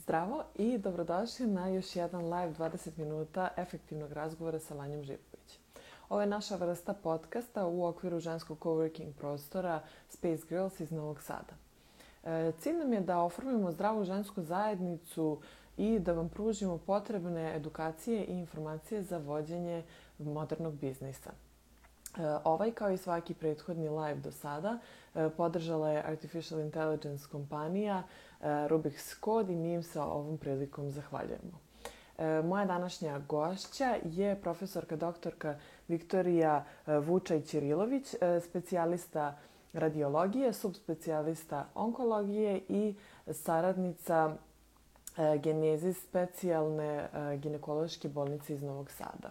Zdravo 0.00 0.44
i 0.54 0.78
dobrodošli 0.78 1.46
na 1.46 1.68
još 1.68 1.96
jedan 1.96 2.24
live 2.24 2.54
20 2.58 2.90
minuta 2.96 3.48
efektivnog 3.56 4.12
razgovora 4.12 4.58
sa 4.58 4.74
Lanjom 4.74 5.02
Živković. 5.02 5.58
Ovo 6.08 6.20
je 6.20 6.26
naša 6.26 6.56
vrsta 6.56 6.94
podcasta 6.94 7.66
u 7.66 7.84
okviru 7.84 8.20
ženskog 8.20 8.58
coworking 8.58 9.12
prostora 9.12 9.82
Space 10.08 10.42
Girls 10.48 10.80
iz 10.80 10.90
Novog 10.90 11.22
Sada. 11.22 11.54
E, 12.24 12.52
cilj 12.58 12.76
nam 12.76 12.92
je 12.92 13.00
da 13.00 13.18
oformimo 13.18 13.72
zdravu 13.72 14.04
žensku 14.04 14.42
zajednicu 14.42 15.40
i 15.76 15.98
da 15.98 16.12
vam 16.12 16.28
pružimo 16.28 16.78
potrebne 16.78 17.56
edukacije 17.56 18.24
i 18.24 18.38
informacije 18.38 19.02
za 19.02 19.18
vođenje 19.18 19.84
modernog 20.18 20.74
biznisa. 20.74 21.30
E, 22.18 22.22
ovaj, 22.44 22.72
kao 22.72 22.90
i 22.90 22.96
svaki 22.96 23.34
prethodni 23.34 23.88
live 23.88 24.20
do 24.20 24.32
sada, 24.32 24.78
e, 25.14 25.28
podržala 25.36 25.90
je 25.90 26.02
Artificial 26.06 26.60
Intelligence 26.60 27.26
kompanija 27.32 28.02
e, 28.40 28.46
Rubik's 28.46 29.24
Code 29.24 29.52
i 29.52 29.56
mi 29.56 29.72
im 29.72 29.82
se 29.82 30.00
ovom 30.00 30.38
prilikom 30.38 30.90
zahvaljujemo. 30.90 31.60
Moja 32.44 32.64
današnja 32.64 33.18
gošća 33.18 33.96
je 34.04 34.40
profesorka 34.40 34.96
doktorka 34.96 35.58
Viktorija 35.88 36.64
Vučaj-Ćirilović, 36.86 38.14
specijalista 38.40 39.38
radiologije, 39.72 40.52
subspecijalista 40.52 41.66
onkologije 41.74 42.60
i 42.68 42.94
saradnica 43.26 44.36
genezis 45.42 46.02
specijalne 46.08 47.08
ginekološke 47.36 48.08
bolnice 48.08 48.54
iz 48.54 48.62
Novog 48.62 48.90
Sada. 48.90 49.30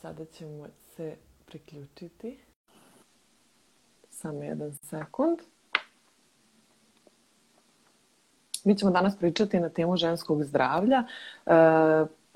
Sada 0.00 0.24
ćemo 0.24 0.66
se 0.96 1.16
priključiti. 1.48 2.38
Samo 4.10 4.42
jedan 4.42 4.72
sekund. 4.72 5.38
Mi 8.64 8.76
ćemo 8.76 8.90
danas 8.90 9.16
pričati 9.18 9.60
na 9.60 9.68
temu 9.68 9.96
ženskog 9.96 10.44
zdravlja. 10.44 11.04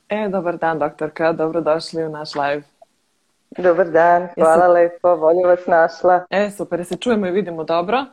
E, 0.09 0.29
dobar 0.29 0.59
dan, 0.59 0.79
doktorka. 0.79 1.33
Dobrodošli 1.33 2.05
u 2.05 2.09
naš 2.09 2.35
live. 2.35 2.63
Dobar 3.59 3.91
dan, 3.91 4.29
hvala 4.35 4.79
Jesi... 4.79 4.93
lepo, 4.95 5.17
bolje 5.17 5.47
vas 5.47 5.67
našla. 5.67 6.25
E, 6.31 6.51
super, 6.51 6.85
se 6.85 6.97
čujemo 6.97 7.27
i 7.27 7.31
vidimo 7.31 7.65
dobro? 7.65 8.05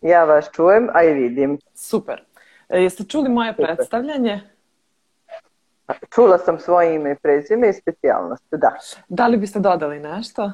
Ja 0.00 0.24
vas 0.24 0.50
čujem, 0.52 0.88
a 0.94 1.02
i 1.02 1.14
vidim. 1.14 1.58
Super. 1.74 2.22
E, 2.68 2.82
jeste 2.82 3.04
čuli 3.04 3.28
moje 3.28 3.52
super. 3.52 3.66
predstavljanje? 3.66 4.40
Čula 6.14 6.38
sam 6.38 6.58
svoje 6.58 6.94
ime 6.94 7.12
i 7.12 7.16
prezime 7.22 7.68
i 7.68 7.72
specijalnost, 7.72 8.44
da. 8.50 8.72
Da 9.08 9.26
li 9.26 9.36
biste 9.36 9.58
dodali 9.58 10.00
nešto? 10.00 10.50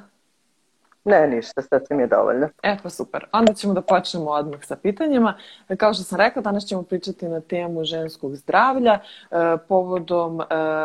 Ne, 1.04 1.28
ništa, 1.28 1.62
sad 1.62 1.82
mi 1.90 2.02
je 2.02 2.06
dovoljno. 2.06 2.48
E, 2.62 2.76
pa 2.82 2.90
super. 2.90 3.26
Onda 3.32 3.54
ćemo 3.54 3.74
da 3.74 3.82
počnemo 3.82 4.30
odmah 4.30 4.64
sa 4.64 4.76
pitanjima. 4.76 5.34
Kao 5.76 5.94
što 5.94 6.02
sam 6.02 6.18
rekla, 6.18 6.42
danas 6.42 6.64
ćemo 6.64 6.82
pričati 6.82 7.28
na 7.28 7.40
temu 7.40 7.84
ženskog 7.84 8.36
zdravlja 8.36 8.92
eh, 8.92 9.36
povodom 9.68 10.40
eh, 10.40 10.44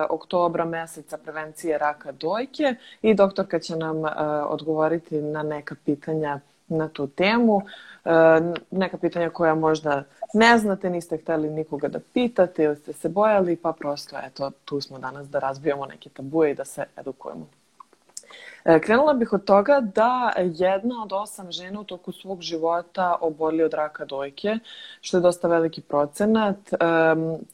oktobra 0.10 0.66
meseca 0.66 1.18
prevencije 1.18 1.78
raka 1.78 2.12
dojke 2.12 2.76
i 3.02 3.14
doktorka 3.14 3.60
će 3.60 3.76
nam 3.76 4.06
eh, 4.06 4.10
odgovoriti 4.48 5.22
na 5.22 5.44
neka 5.44 5.76
pitanja 5.86 6.40
na 6.68 6.90
tu 6.90 7.08
temu. 7.08 7.62
Neka 8.72 8.98
pitanja 8.98 9.30
koja 9.30 9.56
možda 9.56 10.04
ne 10.34 10.58
znate, 10.58 10.90
niste 10.90 11.18
hteli 11.18 11.50
nikoga 11.50 11.88
da 11.88 12.00
pitate 12.14 12.64
ili 12.64 12.76
ste 12.76 12.94
se 12.94 13.10
bojali, 13.10 13.56
pa 13.56 13.74
prosto 13.74 14.18
eto, 14.26 14.52
tu 14.66 14.82
smo 14.82 15.00
danas 15.00 15.30
da 15.30 15.40
razbijamo 15.40 15.86
neke 15.86 16.10
tabuje 16.10 16.52
i 16.52 16.56
da 16.56 16.66
se 16.66 16.86
edukujemo. 16.98 17.48
E, 18.68 18.80
krenula 18.80 19.14
bih 19.14 19.34
od 19.34 19.44
toga 19.46 19.80
da 19.96 20.34
jedna 20.38 21.04
od 21.04 21.14
osam 21.14 21.52
žena 21.52 21.80
u 21.80 21.84
toku 21.84 22.12
svog 22.12 22.42
života 22.42 23.16
oboli 23.22 23.64
od 23.64 23.74
raka 23.74 24.06
dojke, 24.06 24.60
što 25.02 25.18
je 25.18 25.22
dosta 25.22 25.48
veliki 25.48 25.82
procenat. 25.82 26.58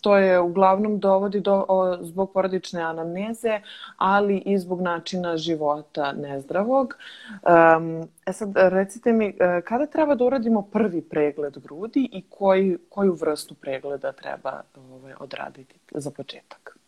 To 0.01 0.17
je 0.17 0.39
uglavnom 0.39 0.99
dovodi 0.99 1.39
do, 1.39 1.65
zbog 2.01 2.31
porodične 2.33 2.81
anamneze, 2.81 3.61
ali 3.97 4.37
i 4.37 4.57
zbog 4.57 4.81
načina 4.81 5.37
života 5.37 6.11
nezdravog. 6.11 6.95
E 8.25 8.33
sad, 8.33 8.49
recite 8.55 9.11
mi, 9.11 9.35
e, 9.39 9.61
kada 9.65 9.85
treba 9.85 10.15
da 10.15 10.23
uradimo 10.23 10.61
prvi 10.61 11.01
pregled 11.01 11.57
grudi 11.57 12.09
i 12.11 12.23
koji, 12.29 12.77
koju 12.89 13.13
vrstu 13.13 13.55
pregleda 13.55 14.11
treba 14.11 14.61
ovaj, 14.75 15.13
odraditi 15.19 15.75
za 15.91 16.11
početak? 16.11 16.82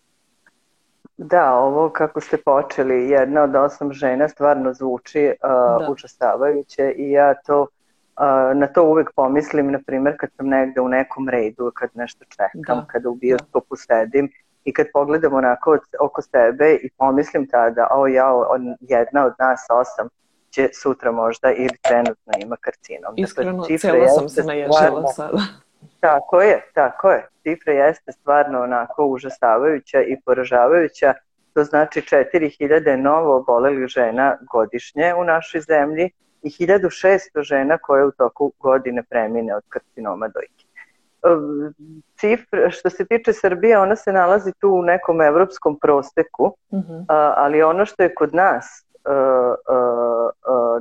Da, 1.18 1.54
ovo 1.54 1.90
kako 1.90 2.22
ste 2.22 2.38
počeli, 2.38 3.10
jedna 3.10 3.44
od 3.44 3.56
osam 3.56 3.94
žena 3.94 4.30
stvarno 4.30 4.74
zvuči 4.74 5.34
uh, 5.44 5.50
da. 5.50 5.92
učestavajuće 5.92 6.94
i 6.96 7.12
ja 7.12 7.34
to 7.34 7.62
uh, 7.62 8.58
na 8.58 8.68
to 8.68 8.84
uvek 8.84 9.12
pomislim, 9.16 9.72
na 9.72 9.80
primjer 9.88 10.16
kad 10.20 10.30
sam 10.38 10.48
negde 10.48 10.82
u 10.82 10.90
nekom 10.90 11.30
redu, 11.30 11.72
kad 11.76 11.90
nešto 11.94 12.26
čekam, 12.26 12.80
da. 12.80 12.86
kada 12.88 13.10
u 13.10 13.16
bioskopu 13.16 13.76
sedim 13.76 14.30
i 14.64 14.74
kad 14.74 14.88
pogledam 14.94 15.34
onako 15.34 15.78
oko 16.00 16.22
sebe 16.22 16.74
i 16.74 16.90
pomislim 16.98 17.48
tada, 17.48 17.88
o 17.92 18.08
ja, 18.08 18.36
on, 18.36 18.76
jedna 18.80 19.26
od 19.26 19.34
nas 19.40 19.66
osam 19.70 20.08
će 20.50 20.70
sutra 20.74 21.12
možda 21.12 21.52
ili 21.52 21.78
trenutno 21.82 22.34
ima 22.40 22.56
karcinom. 22.56 23.12
Dakle, 23.12 23.24
Iskreno, 23.24 23.62
dakle, 23.62 23.78
cijela 23.78 24.08
sam 24.08 24.30
se 24.30 24.44
naježila 24.44 25.08
sada. 25.08 25.38
Tako 26.06 26.42
je, 26.42 26.62
tako 26.74 27.12
je. 27.12 27.28
Cifra 27.44 27.74
jeste 27.74 28.12
stvarno 28.12 28.62
onako 28.62 29.06
užasavajuća 29.06 30.02
i 30.02 30.18
poražavajuća. 30.26 31.14
To 31.54 31.64
znači 31.64 32.02
4000 32.02 32.96
novo 32.96 33.38
obolelih 33.38 33.88
žena 33.88 34.38
godišnje 34.52 35.14
u 35.18 35.24
našoj 35.24 35.62
zemlji 35.62 36.10
i 36.44 36.50
1600 36.50 37.44
žena 37.44 37.78
koje 37.78 38.06
u 38.06 38.12
toku 38.12 38.52
godine 38.60 39.04
premine 39.10 39.56
od 39.56 39.64
karcinoma 39.70 40.28
dojke. 40.28 40.66
Cifra, 42.18 42.70
što 42.70 42.90
se 42.90 43.06
tiče 43.06 43.34
Srbije, 43.34 43.80
ona 43.80 43.96
se 43.96 44.14
nalazi 44.14 44.52
tu 44.60 44.70
u 44.70 44.82
nekom 44.82 45.22
evropskom 45.22 45.80
prosteku, 45.80 46.58
mhm. 46.74 46.94
-huh. 46.94 47.34
ali 47.38 47.64
ono 47.64 47.86
što 47.86 48.04
je 48.04 48.16
kod 48.16 48.34
nas 48.34 48.85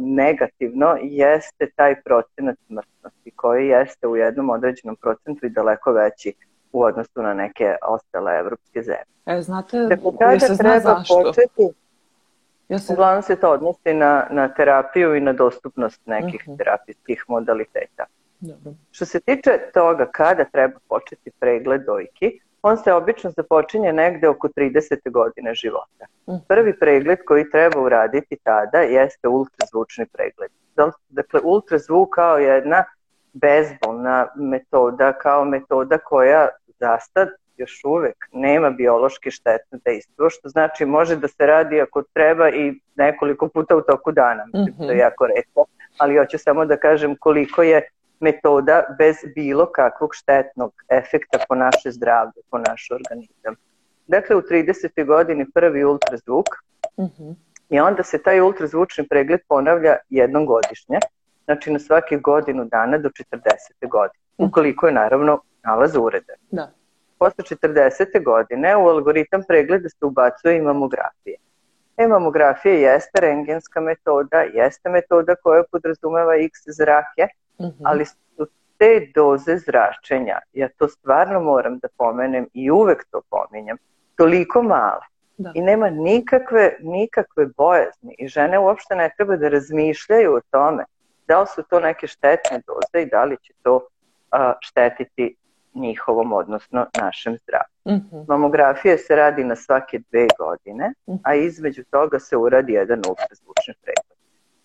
negativno 0.01 0.97
jeste 1.03 1.71
taj 1.77 2.03
procenat 2.03 2.57
smrtnosti 2.67 3.31
koji 3.37 3.69
jeste 3.69 4.07
u 4.07 4.17
jednom 4.17 4.51
određenom 4.51 4.97
procentu 4.97 5.47
i 5.47 5.51
daleko 5.51 5.93
veći 5.93 6.33
u 6.73 6.83
odnosu 6.83 7.23
na 7.23 7.35
neke 7.35 7.77
ostale 7.83 8.39
evropske 8.39 8.83
zemlje. 8.83 9.15
E, 9.27 9.43
znate, 9.43 9.79
dakle, 9.79 10.11
kada 10.19 10.41
se 10.41 10.57
treba 10.57 10.79
zašto? 10.79 11.23
početi, 11.23 11.69
ja 12.69 12.79
se... 12.79 12.93
uglavnom 12.93 13.23
se 13.23 13.37
to 13.37 13.51
odnosi 13.51 13.95
na, 13.95 14.27
na 14.31 14.49
terapiju 14.49 15.15
i 15.15 15.21
na 15.21 15.33
dostupnost 15.33 16.01
nekih 16.07 16.41
uh 16.41 16.49
mhm. 16.49 16.53
-huh. 16.53 16.59
terapijskih 16.59 17.25
modaliteta. 17.29 18.05
Dobro. 18.41 18.73
Što 18.91 19.05
se 19.05 19.21
tiče 19.21 19.51
toga 19.75 20.07
kada 20.13 20.45
treba 20.45 20.79
početi 20.89 21.31
pregled 21.31 21.85
dojki, 21.85 22.41
on 22.67 22.77
se 22.77 22.93
obično 22.93 23.31
započinje 23.31 23.93
negde 23.93 24.29
oko 24.29 24.49
30. 24.49 25.11
godine 25.11 25.55
života. 25.55 26.05
Mhm. 26.29 26.37
Prvi 26.49 26.79
pregled 26.79 27.19
koji 27.27 27.51
treba 27.51 27.81
uraditi 27.81 28.37
tada 28.43 28.79
jeste 28.79 29.29
ultrazvučni 29.29 30.07
pregled. 30.07 30.51
Dakle, 31.09 31.41
ultrazvuk 31.45 32.15
kao 32.15 32.39
jedna 32.39 32.85
bezbolna 33.33 34.27
metoda, 34.37 35.13
kao 35.13 35.45
metoda 35.45 35.99
koja 35.99 36.49
za 36.79 36.99
sad 36.99 37.29
još 37.57 37.81
uvek 37.85 38.17
nema 38.33 38.71
biološki 38.71 39.31
štetno 39.31 39.79
dejstvo, 39.85 40.31
što 40.31 40.49
znači 40.49 40.85
može 40.85 41.17
da 41.17 41.29
se 41.29 41.47
radi 41.47 41.81
ako 41.81 42.03
treba 42.03 42.49
i 42.49 42.81
nekoliko 42.95 43.49
puta 43.49 43.77
u 43.77 43.83
toku 43.83 44.13
dana, 44.13 44.45
mislim, 44.45 44.75
mm 44.75 44.83
-hmm. 44.83 44.87
to 44.87 44.93
je 44.93 44.99
jako 44.99 45.27
redko, 45.27 45.65
ali 45.99 46.17
hoću 46.17 46.39
samo 46.39 46.65
da 46.65 46.77
kažem 46.77 47.17
koliko 47.17 47.63
je 47.63 47.89
metoda 48.25 48.83
bez 48.99 49.17
bilo 49.35 49.67
kakvog 49.73 50.15
štetnog 50.15 50.73
efekta 50.89 51.39
po 51.49 51.55
naše 51.55 51.91
zdravlje, 51.91 52.43
po 52.51 52.59
naš 52.59 52.89
organizam. 52.91 53.55
Dakle, 54.07 54.37
u 54.37 54.43
30. 54.43 55.07
godini 55.07 55.47
prvi 55.55 55.85
ultrazvuk 55.85 56.47
uh 56.97 57.05
mhm. 57.05 57.23
-huh. 57.23 57.35
i 57.71 57.81
onda 57.81 58.03
se 58.03 58.23
taj 58.23 58.41
ultrazvučni 58.41 59.09
pregled 59.09 59.41
ponavlja 59.49 59.97
jednom 60.09 60.47
godišnje, 60.47 60.99
znači 61.45 61.73
na 61.73 61.79
svakih 61.79 62.21
godinu 62.23 62.65
dana 62.65 62.99
do 62.99 63.09
40. 63.09 63.89
godine, 63.89 64.23
mhm. 64.39 64.49
ukoliko 64.49 64.87
je 64.87 64.93
naravno 64.93 65.41
nalaz 65.65 65.97
uredan. 65.97 66.37
Da. 66.51 66.71
Posle 67.19 67.45
40. 67.45 68.25
godine 68.25 68.77
u 68.77 68.89
algoritam 68.89 69.43
pregleda 69.49 69.89
se 69.89 70.05
ubacuje 70.05 70.57
i 70.57 70.61
mamografija. 70.61 71.39
E, 71.97 72.07
mamografija 72.07 72.93
jeste 72.93 73.21
rengenska 73.21 73.81
metoda, 73.81 74.41
jeste 74.55 74.89
metoda 74.89 75.35
koja 75.43 75.63
podrazumeva 75.73 76.35
x 76.37 76.53
zrake, 76.67 77.29
-hmm. 77.59 77.83
ali 77.85 78.05
su 78.07 78.47
te 78.79 79.13
doze 79.15 79.57
zračenja, 79.59 80.39
ja 80.53 80.69
to 80.79 80.89
stvarno 80.89 81.41
moram 81.41 81.79
da 81.79 81.89
pomenem 81.97 82.47
i 82.55 82.71
uvek 82.71 83.05
to 83.11 83.21
pominjam, 83.31 83.77
toliko 84.17 84.63
male 84.63 85.07
da. 85.37 85.53
i 85.55 85.63
nema 85.63 85.91
nikakve, 85.91 86.77
nikakve 86.81 87.47
bojazni 87.57 88.15
i 88.19 88.29
žene 88.29 88.59
uopšte 88.59 88.97
ne 88.97 89.11
treba 89.17 89.37
da 89.37 89.49
razmišljaju 89.49 90.35
o 90.35 90.41
tome 90.51 90.85
da 91.29 91.41
li 91.41 91.47
su 91.47 91.63
to 91.63 91.81
neke 91.81 92.07
štetne 92.07 92.61
doze 92.67 93.03
i 93.03 93.09
da 93.11 93.25
li 93.25 93.37
će 93.43 93.53
to 93.63 93.87
a, 94.31 94.53
štetiti 94.61 95.37
njihovom, 95.75 96.33
odnosno 96.33 96.87
našem 97.01 97.37
zdravlju. 97.37 97.75
Mm 97.85 98.09
-hmm. 98.11 98.25
Mamografija 98.29 98.99
se 98.99 99.17
radi 99.17 99.45
na 99.45 99.57
svake 99.57 99.99
dve 100.11 100.27
godine, 100.39 100.89
mm 100.89 101.13
-hmm. 101.13 101.19
a 101.25 101.35
između 101.35 101.85
toga 101.91 102.19
se 102.19 102.37
uradi 102.37 102.73
jedan 102.73 103.03
ultrazvučni 103.09 103.75
pregled. 103.83 104.14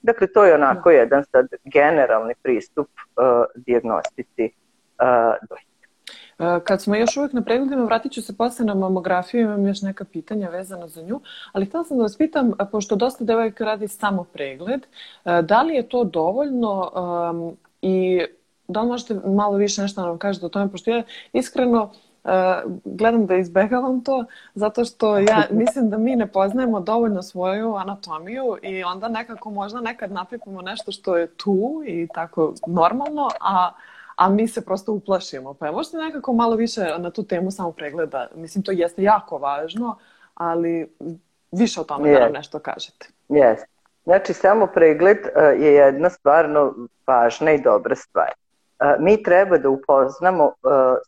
Dakle, 0.01 0.27
to 0.27 0.45
je 0.45 0.55
onako 0.55 0.89
jedan 0.89 1.23
sad 1.31 1.47
generalni 1.63 2.33
pristup 2.43 2.87
uh, 2.87 3.23
diagnostici 3.55 4.43
uh, 4.43 5.47
dojke. 5.49 5.65
Kad 6.63 6.81
smo 6.81 6.95
još 6.95 7.17
uvijek 7.17 7.33
na 7.33 7.41
pregledima, 7.41 7.85
vratit 7.85 8.11
ću 8.11 8.21
se 8.21 8.37
posle 8.37 8.65
na 8.65 8.73
mamografiju, 8.73 9.41
imam 9.41 9.67
još 9.67 9.81
neka 9.81 10.05
pitanja 10.05 10.49
vezana 10.49 10.87
za 10.87 11.01
nju, 11.01 11.21
ali 11.51 11.65
htjela 11.65 11.83
sam 11.83 11.97
da 11.97 12.03
vas 12.03 12.17
pitam, 12.17 12.51
pošto 12.71 12.95
dosta 12.95 13.23
devojka 13.23 13.65
radi 13.65 13.87
samo 13.87 14.23
pregled, 14.23 14.81
da 15.43 15.61
li 15.61 15.75
je 15.75 15.89
to 15.89 16.03
dovoljno 16.03 16.91
um, 17.31 17.57
i 17.81 18.21
da 18.67 18.81
li 18.81 18.87
možete 18.87 19.13
malo 19.25 19.57
više 19.57 19.81
nešto 19.81 20.01
nam 20.01 20.17
kažete 20.17 20.45
o 20.45 20.49
tome, 20.49 20.71
pošto 20.71 20.91
ja 20.91 21.03
iskreno 21.33 21.83
Uh, 21.83 22.08
gledam 22.85 23.25
da 23.25 23.35
izbegavam 23.35 24.03
to 24.03 24.25
zato 24.53 24.85
što 24.85 25.17
ja 25.17 25.43
mislim 25.51 25.89
da 25.89 25.97
mi 25.97 26.15
ne 26.15 26.27
poznajemo 26.27 26.79
dovoljno 26.79 27.21
svoju 27.21 27.75
anatomiju 27.75 28.57
i 28.61 28.83
onda 28.83 29.07
nekako 29.07 29.49
možda 29.49 29.81
nekad 29.81 30.11
napipamo 30.11 30.61
nešto 30.61 30.91
što 30.91 31.17
je 31.17 31.27
tu 31.27 31.83
i 31.85 32.07
tako 32.13 32.53
normalno, 32.67 33.29
a, 33.41 33.71
a 34.15 34.29
mi 34.29 34.47
se 34.47 34.65
prosto 34.65 34.93
uplašimo. 34.93 35.53
Pa 35.53 35.71
možete 35.71 35.97
nekako 35.97 36.33
malo 36.33 36.55
više 36.55 36.81
na 36.99 37.11
tu 37.11 37.23
temu 37.23 37.51
samo 37.51 37.71
pregleda. 37.71 38.27
Mislim, 38.35 38.63
to 38.63 38.71
jeste 38.71 39.03
jako 39.03 39.37
važno, 39.37 39.97
ali 40.33 40.95
više 41.51 41.81
o 41.81 41.83
tome 41.83 42.09
yes. 42.09 42.13
da 42.13 42.19
nam 42.19 42.33
nešto 42.33 42.59
kažete. 42.59 43.07
Yes. 43.29 43.57
Znači, 44.03 44.33
samo 44.33 44.67
pregled 44.67 45.17
uh, 45.17 45.61
je 45.61 45.73
jedna 45.73 46.09
stvarno 46.09 46.73
važna 47.07 47.51
i 47.51 47.61
dobra 47.61 47.95
stvar. 47.95 48.29
Uh, 48.29 49.03
mi 49.03 49.23
treba 49.23 49.57
da 49.57 49.69
upoznamo 49.69 50.51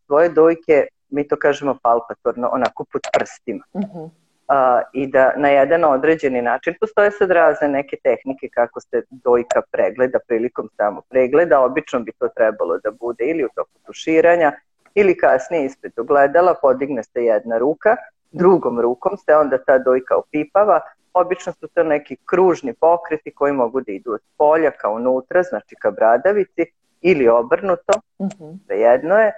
svoje 0.05 0.29
dojke 0.29 0.87
mi 1.11 1.27
to 1.27 1.35
kažemo 1.39 1.77
palpatorno, 1.83 2.49
onako 2.53 2.85
pod 2.91 3.01
prstima. 3.13 3.63
Uh, 3.73 4.81
I 4.93 5.07
da 5.07 5.33
na 5.37 5.49
jedan 5.49 5.83
određeni 5.83 6.41
način, 6.41 6.73
postoje 6.79 7.11
sad 7.11 7.31
razne 7.31 7.67
neke 7.67 7.97
tehnike 8.03 8.49
kako 8.53 8.81
se 8.81 9.03
dojka 9.09 9.61
pregleda 9.71 10.19
prilikom 10.27 10.69
samo 10.77 11.01
pregleda, 11.09 11.59
obično 11.59 11.99
bi 11.99 12.11
to 12.19 12.27
trebalo 12.27 12.77
da 12.77 12.91
bude 12.91 13.25
ili 13.25 13.45
u 13.45 13.49
toku 13.55 13.79
tuširanja, 13.85 14.51
ili 14.95 15.17
kasnije 15.17 15.65
ispred 15.65 15.99
ogledala 15.99 16.53
podigne 16.61 17.03
se 17.03 17.23
jedna 17.23 17.57
ruka, 17.57 17.95
drugom 18.31 18.79
rukom 18.79 19.17
se 19.17 19.35
onda 19.35 19.57
ta 19.57 19.77
dojka 19.77 20.15
opipava, 20.17 20.79
obično 21.13 21.53
su 21.53 21.67
to 21.67 21.83
neki 21.83 22.17
kružni 22.25 22.73
pokreti 22.73 23.31
koji 23.31 23.53
mogu 23.53 23.81
da 23.81 23.91
idu 23.91 24.13
od 24.13 24.21
polja 24.37 24.71
ka 24.71 24.89
unutra, 24.89 25.43
znači 25.43 25.75
ka 25.75 25.91
bradavici, 25.91 26.65
ili 27.01 27.27
obrnuto, 27.27 27.93
uh-huh. 28.19 28.57
jedno 28.69 29.15
je, 29.17 29.31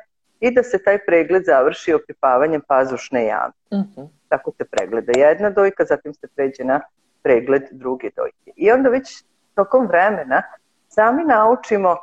i 0.44 0.52
da 0.52 0.64
se 0.64 0.84
taj 0.84 0.98
pregled 1.06 1.46
završi 1.46 1.94
opipavanjem 1.94 2.62
pazušne 2.68 3.26
jame. 3.26 3.54
Uh-huh. 3.72 4.08
Tako 4.28 4.52
se 4.58 4.66
pregleda 4.66 5.14
jedna 5.16 5.50
dojka, 5.50 5.86
zatim 5.86 6.14
se 6.14 6.28
pređe 6.36 6.64
na 6.64 6.82
pregled 7.22 7.64
druge 7.72 8.10
dojke. 8.16 8.52
I 8.56 8.72
onda 8.72 8.90
već 8.90 9.24
tokom 9.56 9.88
vremena 9.88 10.42
sami 10.88 11.24
naučimo 11.24 11.96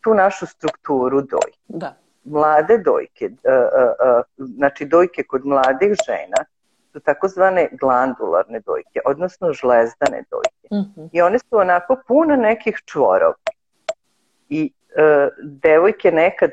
tu 0.00 0.14
našu 0.14 0.46
strukturu 0.46 1.20
dojke. 1.20 1.58
Da. 1.68 1.94
Mlade 2.24 2.78
dojke, 2.78 3.26
uh, 3.26 3.32
uh, 3.32 4.18
uh, 4.38 4.46
znači 4.56 4.84
dojke 4.84 5.22
kod 5.22 5.46
mladih 5.46 5.92
žena 6.06 6.44
su 6.92 7.00
takozvane 7.00 7.68
glandularne 7.80 8.60
dojke, 8.60 9.00
odnosno 9.04 9.52
žlezdane 9.52 10.24
dojke. 10.30 10.68
Uh-huh. 10.70 11.08
I 11.12 11.22
one 11.22 11.38
su 11.38 11.56
onako 11.56 11.96
pune 12.08 12.36
nekih 12.36 12.82
čvorova. 12.84 13.34
I 14.48 14.72
uh, 14.72 15.28
devojke 15.42 16.12
nekad 16.12 16.50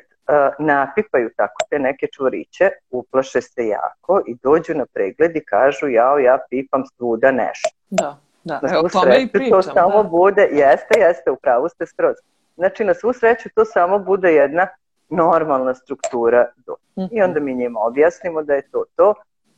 napipaju 0.59 1.29
tako 1.37 1.55
te 1.69 1.79
neke 1.79 2.07
čvoriće, 2.15 2.69
uplaše 2.89 3.41
se 3.41 3.67
jako 3.67 4.21
i 4.27 4.35
dođu 4.43 4.73
na 4.73 4.85
pregled 4.93 5.35
i 5.35 5.45
kažu 5.45 5.87
jao, 5.87 6.19
ja 6.19 6.37
pipam 6.49 6.83
svuda 6.97 7.31
nešto. 7.31 7.69
Da, 7.89 8.17
da, 8.43 8.59
na 8.63 8.69
evo 8.73 8.89
tome 8.89 9.21
i 9.21 9.27
pričam. 9.27 9.51
To 9.51 9.61
samo 9.61 10.03
da. 10.03 10.09
bude, 10.09 10.41
jeste, 10.51 10.99
jeste, 10.99 11.31
upravo 11.31 11.69
ste 11.69 11.85
skroz. 11.85 12.15
Znači, 12.55 12.83
na 12.83 12.93
svu 12.93 13.13
sreću 13.13 13.49
to 13.55 13.65
samo 13.65 13.99
bude 13.99 14.33
jedna 14.33 14.67
normalna 15.09 15.75
struktura 15.75 16.45
do. 16.65 16.75
I 17.11 17.21
onda 17.21 17.39
mi 17.39 17.53
njima 17.53 17.79
objasnimo 17.79 18.43
da 18.43 18.53
je 18.53 18.69
to 18.71 18.83
to 18.95 19.13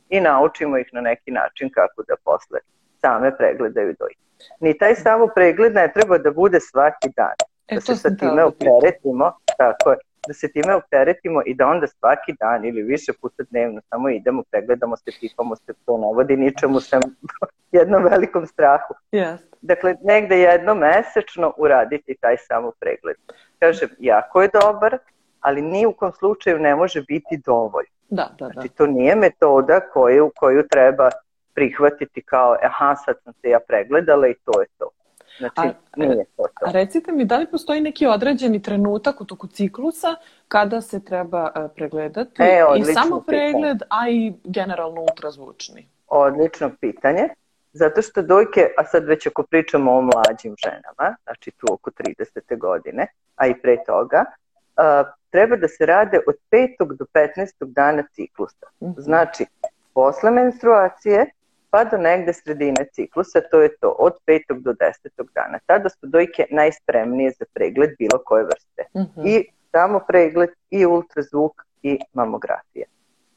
i 0.08 0.20
naučimo 0.20 0.78
ih 0.78 0.88
na 0.92 1.00
neki 1.00 1.30
način 1.30 1.70
kako 1.74 2.02
da 2.08 2.14
posle 2.24 2.58
same 3.00 3.36
pregledaju 3.36 3.94
dojke. 3.98 4.18
Ni 4.60 4.78
taj 4.78 4.94
samo 4.94 5.28
pregled 5.34 5.74
ne 5.74 5.92
treba 5.94 6.18
da 6.18 6.30
bude 6.30 6.60
svaki 6.60 7.08
dan. 7.16 7.34
E, 7.68 7.74
da 7.74 7.80
se 7.80 7.96
sa 7.96 8.10
time 8.10 8.36
da 8.36 8.46
opteretimo, 8.46 9.32
tako 9.58 9.90
je, 9.90 9.96
da 10.28 10.34
se 10.34 10.52
time 10.52 10.74
opteretimo 10.74 11.42
i 11.46 11.54
da 11.54 11.66
onda 11.66 11.86
svaki 11.86 12.32
dan 12.40 12.64
ili 12.64 12.82
više 12.82 13.12
puta 13.20 13.42
dnevno 13.50 13.80
samo 13.90 14.08
idemo, 14.08 14.42
pregledamo 14.50 14.96
se, 14.96 15.10
pipamo 15.20 15.56
se, 15.56 15.72
to 15.86 15.96
ne 15.98 16.06
vodi 16.14 16.36
ničemu 16.36 16.80
sem 16.80 17.00
jednom 17.78 18.04
velikom 18.04 18.46
strahu. 18.46 18.94
Yes. 19.12 19.38
Dakle, 19.60 19.94
negde 20.02 20.38
jedno 20.38 20.74
mesečno 20.74 21.52
uraditi 21.56 22.16
taj 22.20 22.36
samo 22.36 22.72
pregled. 22.80 23.16
Kažem, 23.58 23.88
jako 23.98 24.42
je 24.42 24.50
dobar, 24.62 24.98
ali 25.40 25.62
ni 25.62 25.86
u 25.86 25.92
kom 25.92 26.12
slučaju 26.12 26.58
ne 26.58 26.74
može 26.76 27.02
biti 27.02 27.40
dovoljno. 27.46 27.90
Da, 28.08 28.30
da, 28.38 28.46
da. 28.46 28.52
Znači, 28.52 28.68
to 28.68 28.86
nije 28.86 29.14
metoda 29.14 29.80
koju, 29.80 30.32
koju 30.36 30.68
treba 30.68 31.10
prihvatiti 31.54 32.22
kao, 32.22 32.56
aha, 32.62 32.96
sad 32.96 33.16
sam 33.24 33.32
se 33.32 33.48
ja 33.48 33.60
pregledala 33.68 34.28
i 34.28 34.34
to 34.34 34.60
je 34.60 34.66
to. 34.78 34.90
Znači, 35.38 35.60
a, 35.60 35.72
nije 35.96 36.24
to 36.36 36.42
to. 36.42 36.66
A 36.66 36.70
recite 36.70 37.12
mi, 37.12 37.24
da 37.24 37.36
li 37.36 37.46
postoji 37.50 37.80
neki 37.80 38.06
određeni 38.06 38.62
trenutak 38.62 39.20
u 39.20 39.24
toku 39.24 39.46
ciklusa 39.46 40.14
kada 40.48 40.80
se 40.80 41.04
treba 41.04 41.42
uh, 41.42 41.70
pregledati 41.76 42.42
e, 42.42 42.64
i 42.78 42.84
samo 42.84 43.20
pregled, 43.20 43.78
pitanje. 43.78 43.88
a 43.90 44.08
i 44.08 44.32
generalno 44.44 45.00
ultrazvučni? 45.00 45.88
Odlično 46.08 46.70
pitanje. 46.80 47.28
Zato 47.72 48.02
što 48.02 48.22
dojke, 48.22 48.66
a 48.78 48.84
sad 48.84 49.04
već 49.04 49.26
ako 49.26 49.42
pričamo 49.42 49.92
o 49.92 50.02
mlađim 50.02 50.54
ženama, 50.64 51.16
znači 51.24 51.50
tu 51.50 51.66
oko 51.72 51.90
30. 51.90 52.58
godine, 52.58 53.06
a 53.36 53.46
i 53.46 53.54
pre 53.62 53.76
toga, 53.86 54.24
uh, 54.24 55.08
treba 55.30 55.56
da 55.56 55.68
se 55.68 55.86
rade 55.86 56.20
od 56.26 56.34
5. 56.50 56.96
do 56.98 57.04
15. 57.14 57.52
dana 57.60 58.02
ciklusa. 58.12 58.66
-hmm. 58.80 58.94
Znači, 58.96 59.46
posle 59.94 60.30
menstruacije 60.30 61.26
pa 61.70 61.84
do 61.84 61.96
negde 61.96 62.32
sredine 62.32 62.86
ciklusa, 62.92 63.40
to 63.50 63.60
je 63.62 63.76
to, 63.80 63.88
od 63.98 64.12
5. 64.26 64.60
do 64.62 64.72
10. 64.72 65.08
dana. 65.34 65.58
Tada 65.66 65.88
su 65.88 66.06
dojke 66.06 66.46
najspremnije 66.50 67.30
za 67.30 67.44
pregled 67.54 67.90
bilo 67.98 68.18
koje 68.24 68.44
vrste. 68.44 68.82
Mhm. 68.96 69.20
-huh. 69.20 69.28
I 69.28 69.44
samo 69.72 70.00
pregled, 70.08 70.50
i 70.70 70.86
ultrazvuk, 70.86 71.62
i 71.82 71.98
mamografija. 72.12 72.86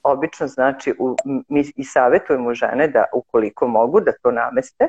Obično 0.04 0.48
znači, 0.48 0.94
u, 1.00 1.16
mi 1.50 1.72
i 1.76 1.84
savjetujemo 1.84 2.54
žene 2.54 2.88
da 2.88 3.06
ukoliko 3.14 3.68
mogu 3.68 4.02
da 4.02 4.12
to 4.24 4.32
nameste, 4.32 4.88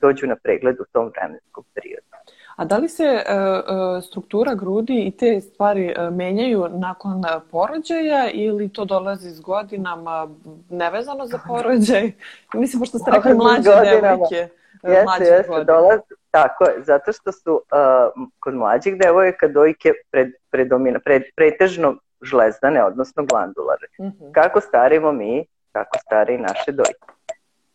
dođu 0.00 0.26
na 0.26 0.36
pregled 0.36 0.80
u 0.80 0.84
tom 0.92 1.12
vremenskom 1.16 1.64
periodu. 1.74 2.06
A 2.58 2.64
da 2.64 2.76
li 2.76 2.88
se 2.88 3.04
uh, 3.04 4.04
struktura 4.04 4.54
grudi 4.54 5.02
i 5.06 5.10
te 5.10 5.40
stvari 5.40 5.94
uh, 5.98 6.14
menjaju 6.14 6.68
nakon 6.68 7.22
porođaja 7.50 8.30
ili 8.30 8.68
to 8.68 8.84
dolazi 8.84 9.30
s 9.30 9.40
godinama 9.40 10.28
nevezano 10.70 11.26
za 11.26 11.38
porođaj? 11.48 12.12
Mislim, 12.54 12.80
pošto 12.80 12.98
ste 12.98 13.10
rekli 13.10 13.34
mlađe 13.34 13.70
devojke. 13.84 14.48
Jeste, 14.82 15.24
jeste, 15.24 15.64
dolazi, 15.64 16.02
tako 16.30 16.64
je, 16.64 16.82
zato 16.84 17.12
što 17.12 17.32
su 17.32 17.52
uh, 17.52 18.26
kod 18.40 18.54
mlađih 18.54 18.98
devojaka 18.98 19.48
dojke 19.48 19.92
pred, 20.10 20.28
predomina, 20.50 20.98
pred, 21.04 21.22
pretežno 21.36 21.96
žlezdane, 22.22 22.84
odnosno 22.84 23.24
glandulare. 23.24 23.86
Mhm. 24.00 24.08
-huh. 24.08 24.32
Kako 24.32 24.60
starimo 24.60 25.12
mi, 25.12 25.46
kako 25.72 25.98
stari 25.98 26.38
naše 26.38 26.72
dojke 26.72 27.17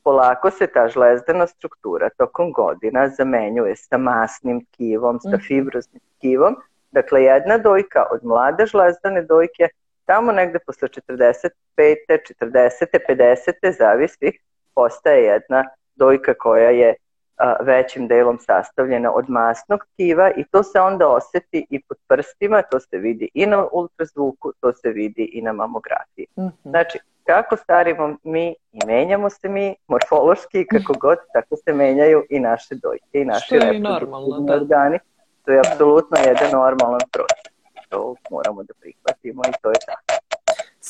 polako 0.03 0.51
se 0.51 0.67
ta 0.67 0.87
žlezdana 0.87 1.47
struktura 1.47 2.09
tokom 2.17 2.51
godina 2.51 3.09
zamenjuje 3.09 3.75
sa 3.75 3.97
masnim 3.97 4.65
tkivom, 4.65 5.19
sa 5.19 5.29
mhm. 5.29 5.41
fibroznim 5.47 6.01
tkivom. 6.17 6.55
Dakle, 6.91 7.23
jedna 7.23 7.57
dojka 7.57 8.05
od 8.11 8.23
mlade 8.23 8.65
žlezdane 8.65 9.21
dojke, 9.21 9.69
tamo 10.05 10.31
negde 10.31 10.59
posle 10.59 10.87
45. 10.87 11.49
40. 11.77 12.85
50. 13.09 13.77
zavisi, 13.77 14.31
postaje 14.75 15.23
jedna 15.23 15.63
dojka 15.95 16.33
koja 16.33 16.69
je 16.69 16.95
a, 17.37 17.55
većim 17.61 18.07
delom 18.07 18.39
sastavljena 18.39 19.11
od 19.11 19.29
masnog 19.29 19.85
tkiva 19.93 20.31
i 20.37 20.43
to 20.51 20.63
se 20.63 20.79
onda 20.79 21.07
oseti 21.07 21.65
i 21.69 21.81
pod 21.81 21.97
prstima, 22.07 22.61
to 22.61 22.79
se 22.79 22.97
vidi 22.97 23.29
i 23.33 23.45
na 23.45 23.67
ultrazvuku, 23.71 24.53
to 24.61 24.73
se 24.73 24.89
vidi 24.89 25.29
i 25.33 25.41
na 25.41 25.53
mamografiji. 25.53 26.27
Mm 26.37 26.41
-hmm. 26.41 26.51
Znači, 26.63 26.99
kako 27.25 27.57
starimo 27.57 28.15
mi 28.23 28.55
i 28.71 28.79
menjamo 28.85 29.29
se 29.29 29.49
mi 29.49 29.75
morfološki 29.87 30.67
kako 30.67 30.93
god, 30.99 31.17
tako 31.33 31.55
se 31.55 31.73
menjaju 31.73 32.23
i 32.29 32.39
naše 32.39 32.75
dojke 32.75 33.21
i 33.21 33.25
naši 33.25 33.59
reproduktivni 33.59 34.47
da. 34.47 34.53
organi. 34.53 34.99
To 35.45 35.51
je 35.51 35.59
apsolutno 35.59 36.17
jedan 36.17 36.51
normalan 36.51 36.99
proces. 37.11 37.53
To 37.89 38.15
moramo 38.31 38.63
da 38.63 38.73
prihvatimo 38.79 39.41
i 39.49 39.51
to 39.61 39.69
je 39.69 39.75
tako. 39.85 40.23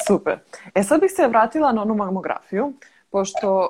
Super. 0.08 0.40
E 0.76 0.84
sad 0.84 1.02
bih 1.02 1.12
se 1.12 1.28
vratila 1.28 1.72
na 1.72 1.82
onu 1.82 1.96
mamografiju, 1.96 2.74
pošto 3.12 3.70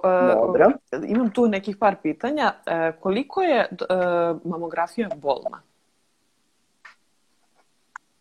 uh, 0.60 0.72
imam 1.08 1.32
tu 1.32 1.48
nekih 1.48 1.78
par 1.78 1.96
pitanja. 2.04 2.54
Uh, 2.66 3.02
koliko 3.02 3.42
je 3.42 3.68
uh, 3.72 4.42
mamografija 4.44 5.10
bolna? 5.16 5.62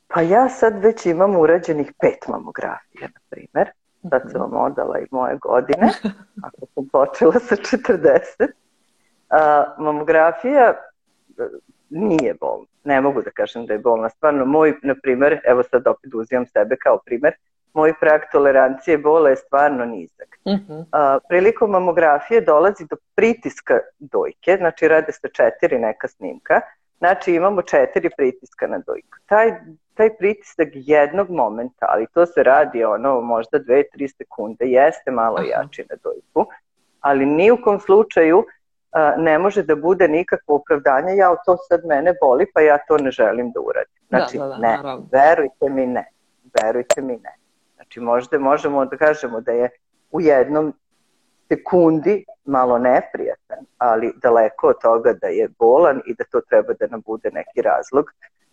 Pa 0.08 0.20
ja 0.20 0.48
sad 0.48 0.82
već 0.82 1.06
imam 1.06 1.36
urađenih 1.36 1.92
pet 2.00 2.28
mamografija, 2.28 3.08
na 3.14 3.20
primer. 3.30 3.70
Sad 4.10 4.22
sam 4.32 4.40
vam 4.40 4.64
odala 4.64 4.98
i 4.98 5.06
moje 5.10 5.36
godine, 5.36 5.90
ako 6.46 6.66
sam 6.74 6.88
počela 6.92 7.32
sa 7.32 7.56
40. 7.56 8.48
A, 9.30 9.64
mamografija 9.78 10.68
e, 10.68 10.74
nije 11.90 12.34
bolna. 12.40 12.66
Ne 12.84 13.00
mogu 13.00 13.22
da 13.22 13.30
kažem 13.30 13.66
da 13.66 13.72
je 13.72 13.78
bolna. 13.78 14.08
Stvarno, 14.08 14.44
moj, 14.44 14.74
na 14.82 14.94
primer, 15.02 15.40
evo 15.44 15.62
sad 15.62 15.86
opet 15.86 16.14
uzimam 16.14 16.46
sebe 16.46 16.76
kao 16.76 16.98
primer, 16.98 17.34
moj 17.74 17.94
prag 18.00 18.20
tolerancije 18.32 18.98
bola 18.98 19.30
je 19.30 19.36
stvarno 19.36 19.84
nizak. 19.84 20.38
Uh-huh. 20.44 20.84
A, 20.92 21.18
prilikom 21.28 21.70
mamografije 21.70 22.40
dolazi 22.40 22.86
do 22.90 22.96
pritiska 23.14 23.78
dojke, 23.98 24.56
znači 24.56 24.88
rade 24.88 25.12
se 25.12 25.28
četiri 25.32 25.78
neka 25.78 26.08
snimka, 26.08 26.60
znači 26.98 27.34
imamo 27.34 27.62
četiri 27.62 28.10
pritiska 28.16 28.66
na 28.66 28.78
dojku. 28.78 29.18
Taj, 29.26 29.50
taj 29.94 30.16
pritisak 30.16 30.68
jednog 30.72 31.30
momenta, 31.30 31.86
ali 31.88 32.06
to 32.14 32.26
se 32.26 32.42
radi 32.42 32.84
ono 32.84 33.20
možda 33.20 33.58
dve, 33.58 33.82
tri 33.92 34.08
sekunde, 34.08 34.64
jeste 34.66 35.10
malo 35.10 35.38
uh-huh. 35.38 35.50
jači 35.50 35.84
na 35.90 35.96
dojku, 36.02 36.50
ali 37.00 37.26
ni 37.26 37.50
u 37.50 37.58
kom 37.64 37.80
slučaju 37.80 38.44
a, 38.92 39.14
ne 39.16 39.38
može 39.38 39.62
da 39.62 39.76
bude 39.76 40.08
nikakvo 40.08 40.56
opravdanje, 40.56 41.16
ja 41.16 41.36
to 41.46 41.56
sad 41.68 41.80
mene 41.84 42.14
boli, 42.20 42.46
pa 42.54 42.60
ja 42.60 42.78
to 42.88 42.98
ne 42.98 43.10
želim 43.10 43.52
da 43.52 43.60
uradim. 43.60 44.02
Da, 44.10 44.18
znači, 44.18 44.38
da, 44.38 44.44
da, 44.44 44.50
da, 44.50 44.56
ne, 44.56 44.76
naravno. 44.76 45.06
verujte 45.12 45.68
mi 45.68 45.86
ne, 45.86 46.04
verujte 46.62 47.02
mi 47.02 47.12
ne. 47.12 47.34
Znači, 47.74 48.00
možda 48.00 48.38
možemo 48.38 48.84
da 48.84 48.96
kažemo 48.96 49.40
da 49.40 49.52
je 49.52 49.70
u 50.10 50.20
jednom 50.20 50.74
sekundi 51.52 52.24
malo 52.44 52.78
neprijatan, 52.78 53.58
ali 53.78 54.12
daleko 54.22 54.68
od 54.68 54.76
toga 54.82 55.12
da 55.12 55.26
je 55.26 55.48
bolan 55.58 56.00
i 56.06 56.14
da 56.14 56.24
to 56.24 56.40
treba 56.40 56.72
da 56.80 56.86
nam 56.86 57.00
bude 57.00 57.30
neki 57.30 57.62
razlog 57.62 58.04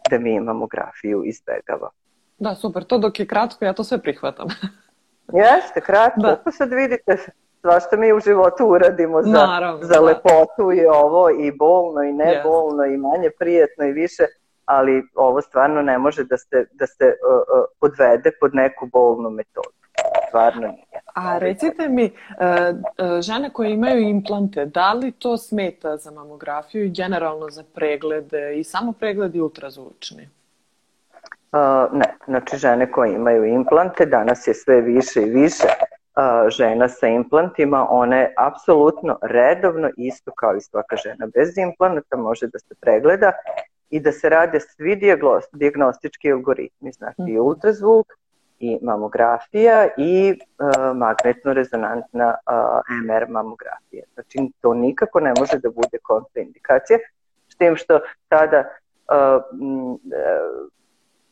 da 0.10 0.20
mi 0.20 0.40
mamografiju 0.40 1.24
izbegava. 1.26 1.90
Da, 2.38 2.56
super. 2.56 2.84
To 2.84 2.98
dok 2.98 3.20
je 3.20 3.28
kratko, 3.28 3.66
ja 3.66 3.74
to 3.74 3.84
sve 3.84 4.02
prihvatam. 4.02 4.48
Jeste, 5.42 5.82
kratko. 5.82 6.22
Da. 6.22 6.42
Pa 6.46 6.52
sad 6.52 6.70
vidite 6.74 7.18
svašta 7.62 7.98
mi 7.98 8.14
u 8.14 8.20
životu 8.20 8.66
uradimo 8.66 9.22
za, 9.24 9.30
Naravno, 9.30 9.84
za 9.84 9.94
da. 9.94 10.02
lepotu 10.02 10.72
i 10.74 10.86
ovo 10.86 11.30
i 11.30 11.52
bolno 11.52 12.02
i 12.02 12.14
nebolno 12.14 12.84
yes. 12.84 12.94
i 12.94 12.98
manje 12.98 13.30
prijetno 13.40 13.86
i 13.86 13.92
više, 13.92 14.24
ali 14.66 15.04
ovo 15.16 15.42
stvarno 15.42 15.82
ne 15.82 15.98
može 15.98 16.24
da 16.24 16.38
se, 16.38 16.66
da 16.72 16.88
se 16.88 17.06
uh, 17.06 17.36
uh, 17.36 17.66
podvede 17.80 18.32
pod 18.40 18.56
neku 18.56 18.86
bolnu 18.86 19.30
metodu. 19.30 19.80
Stvarno 20.28 20.68
nije. 20.68 20.89
A 21.20 21.38
recite 21.38 21.90
mi, 21.90 22.06
uh, 22.06 23.22
žene 23.22 23.50
koje 23.54 23.72
imaju 23.72 24.00
implante, 24.00 24.66
da 24.66 24.94
li 24.94 25.12
to 25.12 25.38
smeta 25.38 25.98
za 25.98 26.12
mamografiju 26.12 26.86
i 26.86 26.90
generalno 26.90 27.50
za 27.50 27.64
preglede 27.74 28.60
i 28.60 28.64
samo 28.64 28.92
pregledi 28.92 29.42
ultrazvučni? 29.42 30.30
Uh, 31.52 31.60
ne, 31.94 32.06
znači 32.28 32.58
žene 32.58 32.92
koje 32.92 33.16
imaju 33.16 33.46
implante, 33.46 34.06
danas 34.06 34.48
je 34.48 34.54
sve 34.54 34.82
više 34.82 35.22
i 35.22 35.30
više 35.30 35.68
žena 36.48 36.88
sa 36.90 37.08
implantima, 37.08 37.88
one 37.90 38.34
apsolutno 38.38 39.18
redovno, 39.22 39.90
isto 39.98 40.32
kao 40.32 40.56
i 40.56 40.62
svaka 40.62 40.96
žena 40.96 41.28
bez 41.34 41.58
implanta, 41.58 42.18
može 42.18 42.48
da 42.48 42.60
se 42.60 42.76
pregleda 42.82 43.32
i 43.90 44.00
da 44.00 44.12
se 44.12 44.30
rade 44.30 44.60
svi 44.60 45.00
diagnostički 45.54 46.32
algoritmi, 46.32 46.92
znači 46.92 47.22
i 47.28 47.34
mhm. 47.34 47.42
ultrazvuk, 47.42 48.08
i 48.60 48.78
mamografija 48.82 49.88
i 49.98 50.32
uh, 50.32 50.98
magnetno-rezonantna 50.98 52.34
uh, 52.34 53.06
MR 53.06 53.30
mamografija. 53.30 54.04
Znači, 54.14 54.52
to 54.62 54.74
nikako 54.74 55.20
ne 55.20 55.34
može 55.40 55.58
da 55.58 55.70
bude 55.70 55.98
kontraindikacija, 56.04 57.00
s 57.50 57.56
tim 57.56 57.76
što 57.76 58.00
tada 58.30 58.60
uh, 58.60 60.00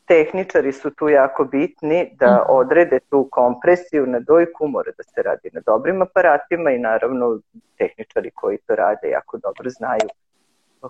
tehničari 0.06 0.72
su 0.72 0.90
tu 0.90 1.08
jako 1.08 1.44
bitni 1.44 2.16
da 2.18 2.32
mhm. 2.32 2.42
odrede 2.48 3.00
tu 3.10 3.28
kompresiju 3.30 4.06
na 4.06 4.20
dojku, 4.20 4.68
mora 4.68 4.92
da 4.96 5.02
se 5.02 5.22
radi 5.22 5.50
na 5.52 5.60
dobrim 5.66 6.02
aparatima 6.02 6.70
i 6.70 6.78
naravno 6.78 7.40
tehničari 7.78 8.30
koji 8.30 8.58
to 8.58 8.74
rade 8.74 9.08
jako 9.08 9.38
dobro 9.38 9.70
znaju 9.70 10.08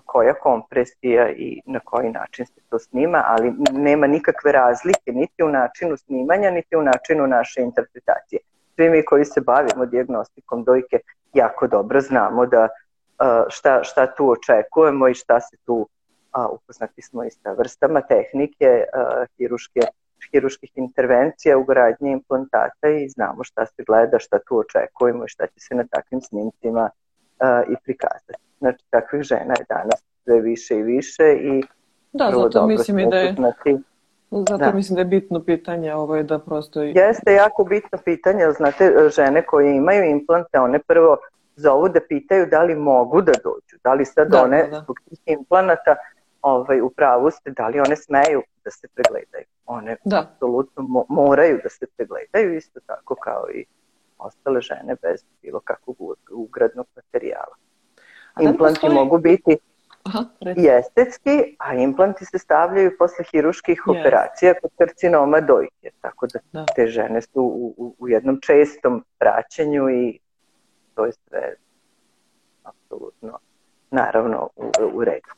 koja 0.05 0.33
kompresija 0.33 1.29
i 1.29 1.61
na 1.65 1.79
koji 1.79 2.09
način 2.11 2.45
se 2.45 2.61
to 2.69 2.79
snima, 2.79 3.23
ali 3.27 3.53
nema 3.71 4.07
nikakve 4.07 4.51
razlike 4.51 5.11
niti 5.11 5.43
u 5.43 5.49
načinu 5.49 5.97
snimanja, 5.97 6.51
niti 6.51 6.75
u 6.75 6.81
načinu 6.81 7.27
naše 7.27 7.61
interpretacije. 7.61 8.39
Svi 8.75 8.89
mi 8.89 9.05
koji 9.05 9.25
se 9.25 9.41
bavimo 9.41 9.85
diagnostikom 9.85 10.63
dojke 10.63 10.99
jako 11.33 11.67
dobro 11.67 12.01
znamo 12.01 12.45
da 12.45 12.67
šta, 13.49 13.83
šta 13.83 14.15
tu 14.15 14.29
očekujemo 14.29 15.07
i 15.07 15.13
šta 15.13 15.39
se 15.41 15.57
tu 15.65 15.87
a, 16.31 16.47
upoznati 16.47 17.01
smo 17.01 17.23
i 17.23 17.31
sa 17.31 17.51
vrstama 17.51 18.01
tehnike 18.01 18.83
a, 18.93 19.25
hiruške, 19.37 19.81
hiruških 20.31 20.71
intervencija 20.75 21.57
u 21.57 21.63
gradnji 21.63 22.11
implantata 22.11 22.89
i 22.89 23.09
znamo 23.09 23.43
šta 23.43 23.65
se 23.65 23.83
gleda, 23.87 24.19
šta 24.19 24.39
tu 24.47 24.57
očekujemo 24.57 25.25
i 25.25 25.29
šta 25.29 25.47
će 25.47 25.59
se 25.59 25.75
na 25.75 25.83
takvim 25.91 26.21
snimcima 26.21 26.89
i 27.69 27.75
prikazati. 27.83 28.33
Znači, 28.59 28.85
takvih 28.89 29.21
žena 29.21 29.53
je 29.59 29.65
danas 29.69 30.03
sve 30.23 30.41
više 30.41 30.77
i 30.77 30.83
više 30.83 31.33
i 31.41 31.63
da, 32.13 32.31
zato 32.31 32.67
mislim 32.67 32.99
i 32.99 33.07
da 33.09 33.17
je 33.17 33.35
Zato 34.31 34.57
da. 34.57 34.71
mislim 34.71 34.95
da 34.95 35.01
je 35.01 35.05
bitno 35.05 35.43
pitanje 35.43 35.93
ovo 35.93 36.15
je 36.15 36.23
da 36.23 36.39
prosto... 36.39 36.81
Jeste 36.81 37.33
jako 37.33 37.63
bitno 37.63 37.97
pitanje, 38.05 38.51
znate, 38.57 38.93
žene 39.15 39.45
koje 39.45 39.75
imaju 39.75 40.03
implante, 40.03 40.59
one 40.59 40.79
prvo 40.79 41.17
zovu 41.55 41.89
da 41.89 41.99
pitaju 42.09 42.45
da 42.45 42.63
li 42.63 42.75
mogu 42.75 43.21
da 43.21 43.31
dođu, 43.43 43.77
da 43.83 43.93
li 43.93 44.05
sad 44.05 44.27
da, 44.27 44.43
one 44.43 44.63
da, 44.63 44.69
da. 44.69 44.79
zbog 44.79 44.99
tih 45.09 45.19
implanata 45.25 45.95
ovaj, 46.41 46.81
u 46.81 46.89
pravu 46.89 47.31
ste, 47.31 47.51
da 47.51 47.67
li 47.67 47.79
one 47.79 47.95
smeju 47.95 48.41
da 48.63 48.71
se 48.71 48.87
pregledaju. 48.95 49.45
One 49.65 49.97
da. 50.05 50.19
apsolutno 50.19 50.83
mo 50.83 51.05
moraju 51.09 51.59
da 51.63 51.69
se 51.69 51.85
pregledaju, 51.97 52.57
isto 52.57 52.79
tako 52.85 53.15
kao 53.15 53.45
i 53.53 53.65
ostale 54.19 54.61
žene 54.61 54.95
bez 55.01 55.23
bilo 55.41 55.59
kakvog 55.59 55.97
ugradnog 56.31 56.87
materijala. 56.95 57.55
A 58.33 58.43
da 58.43 58.49
implanti 58.49 58.79
postoji... 58.81 58.93
mogu 58.93 59.17
biti 59.17 59.57
Aha, 60.03 60.25
i 60.57 60.67
estetski, 60.67 61.55
a 61.59 61.73
implanti 61.73 62.25
se 62.25 62.37
stavljaju 62.37 62.91
posle 62.99 63.25
hiruških 63.31 63.81
yes. 63.85 63.99
operacija 63.99 64.53
kod 64.61 64.71
karcinoma 64.77 65.41
dojke, 65.41 65.91
tako 66.01 66.27
da, 66.27 66.39
da. 66.51 66.65
te 66.75 66.87
žene 66.87 67.21
su 67.21 67.41
u, 67.41 67.73
u, 67.77 67.95
u 67.99 68.09
jednom 68.09 68.39
čestom 68.41 69.05
praćenju 69.17 69.89
i 69.89 70.19
to 70.95 71.05
je 71.05 71.11
sve 71.11 71.53
apsolutno 72.63 73.39
naravno 73.91 74.49
u, 74.55 74.71
u 74.93 75.03
redu. 75.03 75.29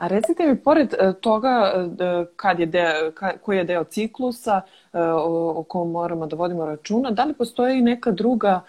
A 0.00 0.06
recite 0.06 0.46
mi, 0.46 0.56
pored 0.56 0.94
e, 0.94 1.12
toga 1.20 1.72
e, 2.00 2.24
kad 2.36 2.60
je 2.60 2.66
deo, 2.66 3.12
koji 3.42 3.58
je 3.58 3.64
deo 3.64 3.84
ciklusa 3.84 4.60
e, 4.92 4.98
o, 5.02 5.64
kom 5.68 5.90
moramo 5.90 6.26
da 6.26 6.36
vodimo 6.36 6.66
računa, 6.66 7.10
da 7.10 7.24
li 7.24 7.34
postoji 7.34 7.78
i 7.78 7.82
neka 7.82 8.10
druga 8.10 8.60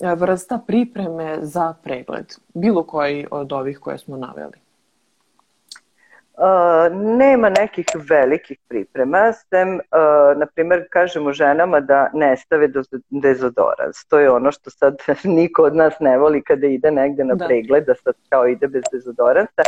vrsta 0.00 0.58
pripreme 0.66 1.36
za 1.40 1.74
pregled? 1.82 2.26
Bilo 2.54 2.82
koji 2.82 3.26
od 3.30 3.52
ovih 3.52 3.78
koje 3.78 3.98
smo 3.98 4.16
naveli? 4.16 4.68
Uh, 6.38 6.96
nema 7.18 7.48
nekih 7.48 7.86
velikih 8.10 8.58
priprema, 8.68 9.32
sem, 9.32 9.74
uh, 9.74 10.38
na 10.38 10.46
primjer, 10.46 10.86
kažemo 10.90 11.32
ženama 11.32 11.80
da 11.80 12.10
ne 12.14 12.36
stave 12.36 12.68
dezodorans. 13.10 14.04
To 14.08 14.18
je 14.18 14.30
ono 14.30 14.52
što 14.52 14.70
sad 14.70 14.96
niko 15.38 15.62
od 15.62 15.76
nas 15.76 15.94
ne 16.00 16.18
voli 16.18 16.42
kada 16.42 16.66
ide 16.66 16.90
negde 16.90 17.24
na 17.24 17.34
da. 17.34 17.46
pregled, 17.46 17.84
da 17.84 17.94
sad 17.94 18.14
kao 18.28 18.46
ide 18.46 18.68
bez 18.68 18.82
dezodoransa. 18.92 19.62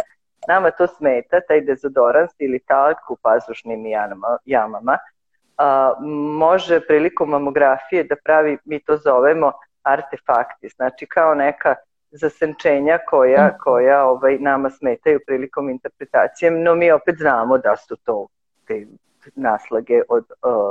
Nama 0.51 0.71
to 0.71 0.87
smeta, 0.87 1.41
taj 1.49 1.61
dezodorans 1.61 2.31
ili 2.39 2.59
talk 2.59 3.11
u 3.11 3.17
pazušnim 3.23 3.87
jamama, 3.87 4.39
jamama. 4.45 4.99
A, 5.59 5.95
može 6.39 6.81
prilikom 6.81 7.31
mamografije 7.31 8.05
da 8.05 8.17
pravi, 8.25 8.59
mi 8.65 8.81
to 8.81 8.97
zovemo 8.97 9.53
artefakti, 9.83 10.69
znači 10.69 11.07
kao 11.07 11.35
neka 11.35 11.75
zasenčenja 12.11 12.99
koja, 13.07 13.47
mm. 13.47 13.59
koja 13.65 14.05
ovaj, 14.05 14.39
nama 14.39 14.71
smetaju 14.71 15.21
prilikom 15.27 15.71
interpretacije, 15.71 16.51
no 16.51 16.75
mi 16.75 16.91
opet 16.91 17.19
znamo 17.19 17.59
da 17.59 17.77
su 17.77 17.97
to 17.97 18.27
te 18.67 18.87
naslage 19.35 20.03
od, 20.09 20.25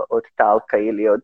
od 0.09 0.23
talka 0.35 0.77
ili 0.77 1.09
od 1.09 1.21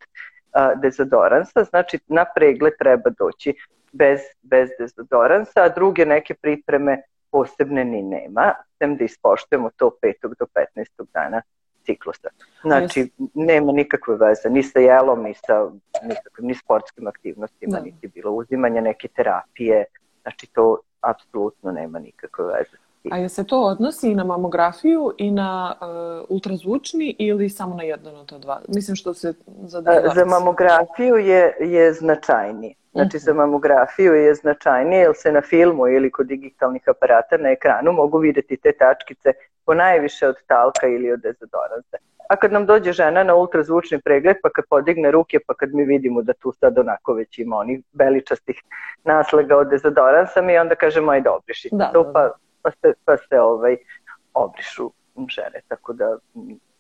dezodoransa, 0.75 1.63
znači 1.63 1.99
na 2.07 2.25
pregled 2.35 2.73
treba 2.79 3.09
doći 3.19 3.53
bez, 3.91 4.19
bez 4.41 4.69
dezodoransa, 4.79 5.63
a 5.63 5.69
druge 5.69 6.05
neke 6.05 6.33
pripreme 6.33 7.01
posebne 7.35 7.83
ni 7.85 8.01
nema, 8.01 8.53
sem 8.77 8.95
da 8.97 9.03
ispoštujemo 9.03 9.69
to 9.75 9.91
5. 10.01 10.35
do 10.39 10.45
15. 10.75 11.05
dana 11.13 11.41
ciklusa. 11.85 12.29
Znači, 12.61 13.09
nema 13.33 13.71
nikakve 13.71 14.15
veze 14.15 14.49
ni 14.49 14.63
sa 14.63 14.79
jelom, 14.79 15.23
ni 15.23 15.33
sa 15.33 15.69
nikakvim, 16.03 16.47
ni 16.47 16.55
sportskim 16.55 17.07
aktivnostima, 17.07 17.77
da. 17.77 17.83
niti 17.83 18.07
bilo 18.07 18.31
uzimanje 18.31 18.81
neke 18.81 19.07
terapije. 19.07 19.85
Znači, 20.21 20.47
to 20.47 20.79
apsolutno 21.01 21.71
nema 21.71 21.99
nikakve 21.99 22.45
veze. 22.45 22.77
A 23.11 23.17
je 23.17 23.29
se 23.29 23.43
to 23.43 23.61
odnosi 23.61 24.09
i 24.11 24.15
na 24.15 24.23
mamografiju 24.23 25.13
i 25.17 25.31
na 25.31 25.75
uh, 25.81 25.87
ultrazvučni 26.29 27.15
ili 27.19 27.49
samo 27.49 27.75
na 27.75 27.83
jedan 27.83 28.15
od 28.15 28.33
dva? 28.41 28.61
Mislim 28.67 28.95
što 28.95 29.13
se 29.13 29.33
za 29.63 29.81
dva 29.81 30.01
Za 30.15 30.25
mamografiju 30.25 31.15
je, 31.15 31.57
je 31.59 31.93
značajniji. 31.93 32.75
Znači 32.95 33.19
za 33.19 33.33
mamografiju 33.33 34.13
je 34.13 34.35
značajnije 34.35 35.01
jer 35.01 35.11
se 35.15 35.31
na 35.31 35.41
filmu 35.41 35.87
ili 35.87 36.11
kod 36.11 36.27
digitalnih 36.27 36.81
aparata 36.87 37.37
na 37.37 37.49
ekranu 37.49 37.91
mogu 37.91 38.17
videti 38.17 38.57
te 38.57 38.71
tačkice 38.71 39.33
po 39.65 39.73
najviše 39.73 40.27
od 40.27 40.35
talka 40.47 40.87
ili 40.87 41.11
od 41.11 41.19
dezodoransa. 41.19 41.97
A 42.29 42.35
kad 42.35 42.51
nam 42.51 42.65
dođe 42.65 42.91
žena 42.91 43.23
na 43.23 43.35
ultrazvučni 43.35 44.01
pregled, 44.01 44.37
pa 44.43 44.49
kad 44.49 44.65
podigne 44.69 45.11
ruke, 45.11 45.39
pa 45.47 45.53
kad 45.53 45.73
mi 45.73 45.85
vidimo 45.85 46.21
da 46.21 46.33
tu 46.33 46.51
sad 46.51 46.77
onako 46.77 47.13
već 47.13 47.39
ima 47.39 47.57
onih 47.57 47.79
beličastih 47.91 48.61
naslaga 49.03 49.57
od 49.57 49.69
dezodoransa, 49.69 50.41
mi 50.41 50.57
onda 50.57 50.75
kažemo 50.75 51.11
obrišite 51.37 51.75
da, 51.75 51.91
to, 51.91 52.03
da, 52.03 52.11
pa, 52.13 52.21
da. 52.21 52.33
pa 52.61 52.71
se, 52.71 52.93
pa 53.05 53.17
se 53.17 53.39
ovaj, 53.39 53.77
obrišu 54.33 54.91
žene. 55.29 55.61
Tako 55.67 55.93
da 55.93 56.17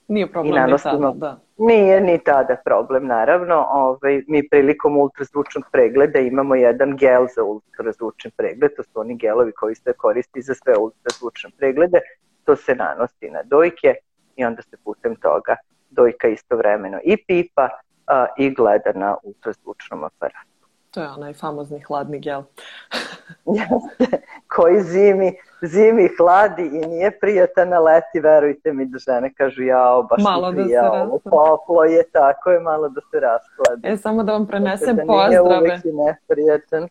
Nije 0.07 0.27
problem 0.31 0.71
ni 0.71 0.77
tada, 0.83 1.11
da. 1.15 1.39
Nije 1.57 2.01
ni 2.01 2.17
tada 2.17 2.55
problem, 2.65 3.07
naravno. 3.07 3.65
Ovaj, 3.69 4.23
mi 4.27 4.49
prilikom 4.49 4.97
ultrazvučnog 4.97 5.63
pregleda 5.71 6.19
imamo 6.19 6.55
jedan 6.55 6.97
gel 6.97 7.27
za 7.35 7.43
ultrazvučni 7.43 8.31
pregled, 8.37 8.71
to 8.77 8.83
su 8.83 8.99
oni 8.99 9.15
gelovi 9.15 9.51
koji 9.51 9.75
se 9.75 9.93
koristi 9.93 10.41
za 10.41 10.53
sve 10.53 10.77
ultrazvučne 10.77 11.49
preglede, 11.57 11.99
to 12.43 12.55
se 12.55 12.75
nanosi 12.75 13.29
na 13.29 13.43
dojke 13.43 13.95
i 14.35 14.45
onda 14.45 14.61
se 14.61 14.77
putem 14.83 15.15
toga 15.15 15.55
dojka 15.89 16.27
istovremeno 16.27 16.99
i 17.03 17.17
pipa 17.27 17.69
a, 18.07 18.25
i 18.37 18.53
gleda 18.53 18.91
na 18.95 19.15
ultrazvučnom 19.23 20.03
aparatu. 20.03 20.54
To 20.95 21.01
je 21.01 21.09
onaj 21.09 21.33
famozni 21.33 21.79
hladni 21.79 22.19
gel. 22.19 22.41
Jeste, 23.57 24.17
koji 24.55 24.81
zimi, 24.81 25.35
zimi 25.61 26.09
hladi 26.17 26.65
i 26.65 26.87
nije 26.87 27.19
prijatan 27.19 27.69
na 27.69 27.79
leti, 27.79 28.19
verujte 28.19 28.73
mi 28.73 28.85
da 28.85 28.97
žene 28.97 29.33
kažu 29.33 29.63
jao, 29.63 30.03
baš 30.03 30.23
malo 30.23 30.51
da 30.51 30.91
ovo 30.91 31.19
poplo 31.23 31.83
je, 31.83 32.03
tako 32.11 32.51
je, 32.51 32.59
malo 32.59 32.89
da 32.89 33.01
se 33.11 33.19
raskladi. 33.19 33.87
E, 33.87 33.97
samo 33.97 34.23
da 34.23 34.31
vam 34.31 34.47
prenesem 34.47 34.95
da 34.95 35.03
pozdrave. 35.07 35.29
Nije 35.29 35.41
uvijek 35.41 35.83
neprijatan. 35.83 36.87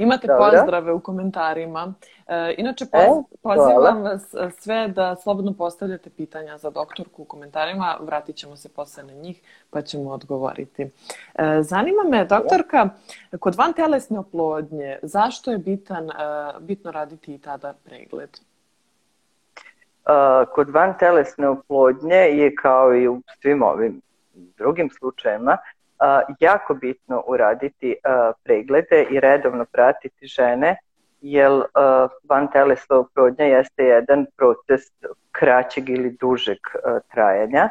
Imate 0.00 0.26
Dobro. 0.26 0.44
pozdrave 0.44 0.92
u 0.92 1.00
komentarima. 1.00 1.92
E, 2.28 2.54
inače, 2.58 2.86
poz, 2.92 3.02
e, 3.02 3.36
pozivam 3.42 4.02
vas 4.02 4.34
e, 4.34 4.50
sve 4.50 4.88
da 4.88 5.16
slobodno 5.16 5.52
postavljate 5.52 6.10
pitanja 6.10 6.58
za 6.58 6.70
doktorku 6.70 7.22
u 7.22 7.24
komentarima. 7.24 7.96
Vratit 8.00 8.36
ćemo 8.36 8.56
se 8.56 8.68
posle 8.68 9.02
na 9.02 9.12
njih 9.12 9.40
pa 9.70 9.82
ćemo 9.82 10.10
odgovoriti. 10.10 10.82
E, 10.82 10.88
zanima 11.62 12.02
me, 12.10 12.24
doktorka, 12.24 12.88
kod 13.40 13.54
van 13.54 13.72
telesne 13.72 14.18
oplodnje, 14.18 14.98
zašto 15.02 15.50
je 15.50 15.58
bitan, 15.58 16.10
e, 16.10 16.14
bitno 16.60 16.90
raditi 16.90 17.34
i 17.34 17.38
tada 17.38 17.74
pregled? 17.84 18.30
Uh, 20.00 20.48
kod 20.54 20.70
van 20.70 20.98
telesne 20.98 21.48
oplodnje 21.48 22.16
je 22.16 22.54
kao 22.54 22.94
i 22.94 23.08
u 23.08 23.22
svim 23.42 23.62
ovim 23.62 24.00
drugim 24.34 24.90
slučajima 24.98 25.58
jako 26.40 26.74
bitno 26.74 27.22
uraditi 27.26 27.96
preglede 28.42 29.06
i 29.10 29.20
redovno 29.20 29.64
pratiti 29.64 30.26
žene, 30.26 30.76
jer 31.20 31.62
van 32.28 32.50
telesna 32.52 32.96
oplodnja 32.96 33.44
jeste 33.44 33.84
jedan 33.84 34.26
proces 34.36 34.80
kraćeg 35.32 35.88
ili 35.88 36.16
dužeg 36.20 36.58
trajanja. 37.12 37.68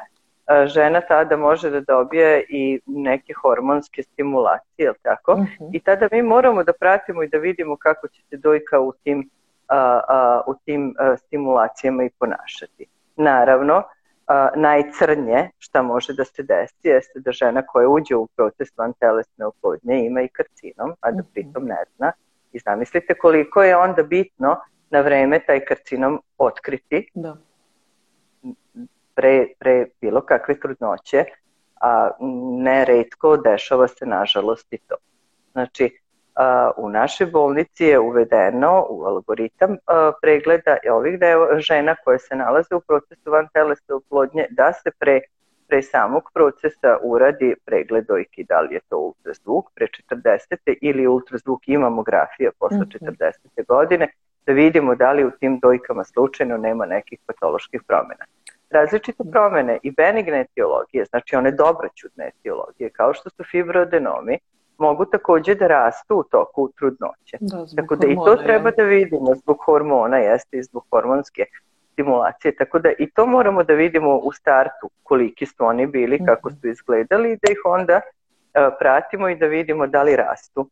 Žena 0.65 1.01
tada 1.01 1.37
može 1.37 1.69
da 1.69 1.81
dobije 1.81 2.45
i 2.49 2.79
neke 2.85 3.33
hormonske 3.33 4.03
stimulacije, 4.03 4.85
jel 4.85 4.93
tako? 5.01 5.31
Uh 5.31 5.39
mhm. 5.39 5.47
-huh. 5.59 5.69
I 5.73 5.79
tada 5.79 6.07
mi 6.11 6.21
moramo 6.21 6.63
da 6.63 6.73
pratimo 6.73 7.23
i 7.23 7.27
da 7.27 7.37
vidimo 7.37 7.77
kako 7.77 8.07
će 8.07 8.21
se 8.29 8.37
dojka 8.37 8.79
u 8.79 8.93
tim, 9.03 9.29
u 10.47 10.53
tim 10.65 10.95
stimulacijama 11.17 12.03
i 12.03 12.09
ponašati. 12.19 12.85
Naravno, 13.15 13.83
najcrnje 14.55 15.49
šta 15.59 15.81
može 15.81 16.13
da 16.13 16.25
se 16.25 16.43
desi 16.43 16.87
jeste 16.87 17.19
da 17.19 17.31
žena 17.31 17.61
koja 17.65 17.89
uđe 17.89 18.15
u 18.15 18.27
proces 18.27 18.77
van 18.77 18.93
telesne 18.93 19.45
oplodnje 19.45 20.05
ima 20.05 20.21
i 20.21 20.27
karcinom, 20.27 20.93
a 20.99 21.11
da 21.11 21.21
mhm. 21.21 21.31
pritom 21.33 21.65
ne 21.65 21.83
zna. 21.95 22.11
I 22.51 22.59
zamislite 22.59 23.13
koliko 23.13 23.63
je 23.63 23.77
onda 23.77 24.03
bitno 24.03 24.57
na 24.89 25.01
vreme 25.01 25.39
taj 25.39 25.65
karcinom 25.65 26.21
otkriti 26.37 27.11
da. 27.13 27.37
pre, 29.15 29.47
pre 29.59 29.85
bilo 30.01 30.21
kakve 30.21 30.59
trudnoće, 30.59 31.25
a 31.81 32.09
ne 32.59 32.85
redko 32.85 33.37
dešava 33.37 33.87
se 33.87 34.05
nažalost 34.05 34.73
i 34.73 34.77
to. 34.77 34.95
Znači, 35.51 35.99
u 36.77 36.89
našoj 36.89 37.27
bolnici 37.27 37.85
je 37.85 37.99
uvedeno 37.99 38.85
u 38.89 39.03
algoritam 39.03 39.77
pregleda 40.21 40.77
ovih 40.91 41.19
deo, 41.19 41.59
žena 41.59 41.95
koje 42.03 42.19
se 42.19 42.35
nalaze 42.35 42.75
u 42.75 42.79
procesu 42.79 43.31
van 43.31 43.47
telesne 43.53 43.95
oplodnje 43.95 44.47
da 44.49 44.73
se 44.73 44.91
pre, 44.99 45.19
pre 45.67 45.81
samog 45.81 46.23
procesa 46.33 46.97
uradi 47.03 47.55
pregled 47.65 48.05
dojki, 48.07 48.43
da 48.43 48.61
li 48.61 48.73
je 48.75 48.79
to 48.89 48.97
ultrazvuk 48.97 49.65
pre 49.75 49.87
40. 50.11 50.75
ili 50.81 51.07
ultrazvuk 51.07 51.67
i 51.67 51.77
mamografija 51.77 52.51
posle 52.59 52.77
mm 52.77 52.81
-hmm. 52.81 53.31
40. 53.57 53.65
godine, 53.67 54.07
da 54.45 54.53
vidimo 54.53 54.95
da 54.95 55.11
li 55.11 55.25
u 55.25 55.31
tim 55.31 55.59
dojkama 55.59 56.03
slučajno 56.03 56.57
nema 56.57 56.85
nekih 56.85 57.19
patoloških 57.25 57.81
promjena. 57.87 58.25
Različite 58.69 59.23
promene 59.31 59.79
i 59.83 59.91
benigne 59.91 60.41
etiologije, 60.41 61.05
znači 61.05 61.35
one 61.35 61.51
dobroćudne 61.51 62.27
etiologije, 62.27 62.89
kao 62.89 63.13
što 63.13 63.29
su 63.29 63.43
fibroadenomi, 63.43 64.39
mogu 64.79 65.05
takođe 65.05 65.55
da 65.55 65.67
rastu 65.67 66.15
u 66.19 66.23
toku 66.23 66.69
trudnoće. 66.77 67.37
Da, 67.39 67.65
Tako 67.75 67.95
da 67.95 68.07
hormona, 68.07 68.31
i 68.31 68.37
to 68.37 68.43
treba 68.43 68.69
ja. 68.69 68.75
da 68.77 68.83
vidimo 68.83 69.35
zbog 69.35 69.57
hormona, 69.65 70.17
jeste 70.17 70.57
i 70.57 70.63
zbog 70.63 70.85
hormonske 70.91 71.45
stimulacije. 71.93 72.55
Tako 72.55 72.79
da 72.79 72.89
i 72.99 73.09
to 73.09 73.25
moramo 73.25 73.63
da 73.63 73.73
vidimo 73.73 74.17
u 74.17 74.31
startu 74.31 74.89
koliki 75.03 75.45
su 75.45 75.65
oni 75.65 75.87
bili, 75.87 76.25
kako 76.25 76.51
su 76.51 76.67
izgledali 76.67 77.37
da 77.41 77.51
ih 77.51 77.61
onda 77.65 77.95
uh, 77.95 78.73
pratimo 78.79 79.29
i 79.29 79.35
da 79.35 79.45
vidimo 79.45 79.87
da 79.87 80.03
li 80.03 80.15
rastu 80.15 80.69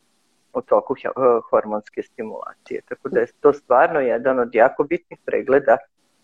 u 0.53 0.61
toku 0.61 0.93
uh, 0.93 1.43
hormonske 1.49 2.03
stimulacije. 2.03 2.81
Tako 2.89 3.09
da 3.09 3.19
je 3.19 3.27
to 3.39 3.53
stvarno 3.53 3.99
jedan 3.99 4.39
od 4.39 4.55
jako 4.55 4.83
bitnih 4.83 5.19
pregleda 5.25 5.77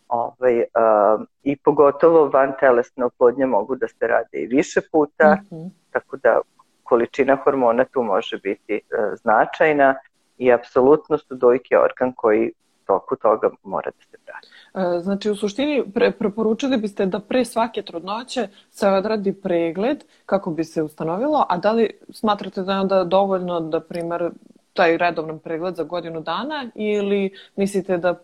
ovaj, 0.08 0.58
uh, 0.58 1.26
i 1.44 1.58
pogotovo 1.58 2.30
van 2.30 2.54
telesne 2.60 3.06
oplodnje 3.06 3.46
mogu 3.46 3.76
da 3.76 3.88
se 3.88 4.08
rade 4.08 4.38
i 4.38 4.48
više 4.48 4.82
puta, 4.92 5.36
mm 5.36 5.56
-hmm. 5.56 5.70
tako 5.92 6.18
da 6.18 6.40
količina 6.84 7.38
hormona 7.44 7.86
tu 7.86 8.04
može 8.04 8.38
biti 8.38 8.74
e, 8.74 8.82
značajna 9.16 9.96
i 10.38 10.52
apsolutno 10.52 11.18
su 11.18 11.36
dojke 11.36 11.78
organ 11.78 12.14
koji 12.16 12.52
toku 12.86 13.16
toga 13.16 13.50
mora 13.64 13.92
da 13.92 14.06
se 14.12 14.18
prati. 14.26 14.48
E, 14.74 15.00
znači, 15.00 15.30
u 15.30 15.36
suštini 15.36 15.84
pre, 15.94 16.12
preporučili 16.12 16.78
biste 16.78 17.06
da 17.06 17.20
pre 17.20 17.46
svake 17.46 17.82
trudnoće 17.82 18.48
se 18.70 18.88
odradi 18.88 19.34
pregled 19.34 20.04
kako 20.26 20.52
bi 20.52 20.64
se 20.64 20.84
ustanovilo, 20.84 21.46
a 21.50 21.58
da 21.58 21.72
li 21.72 21.90
smatrate 22.10 22.62
da 22.62 22.74
je 22.74 22.80
onda 22.80 23.04
dovoljno 23.04 23.60
da, 23.60 23.80
primer, 23.80 24.30
taj 24.74 24.98
redovan 24.98 25.40
pregled 25.40 25.76
za 25.76 25.84
godinu 25.84 26.22
dana 26.22 26.66
ili 26.76 27.32
mislite 27.56 27.98
da 27.98 28.20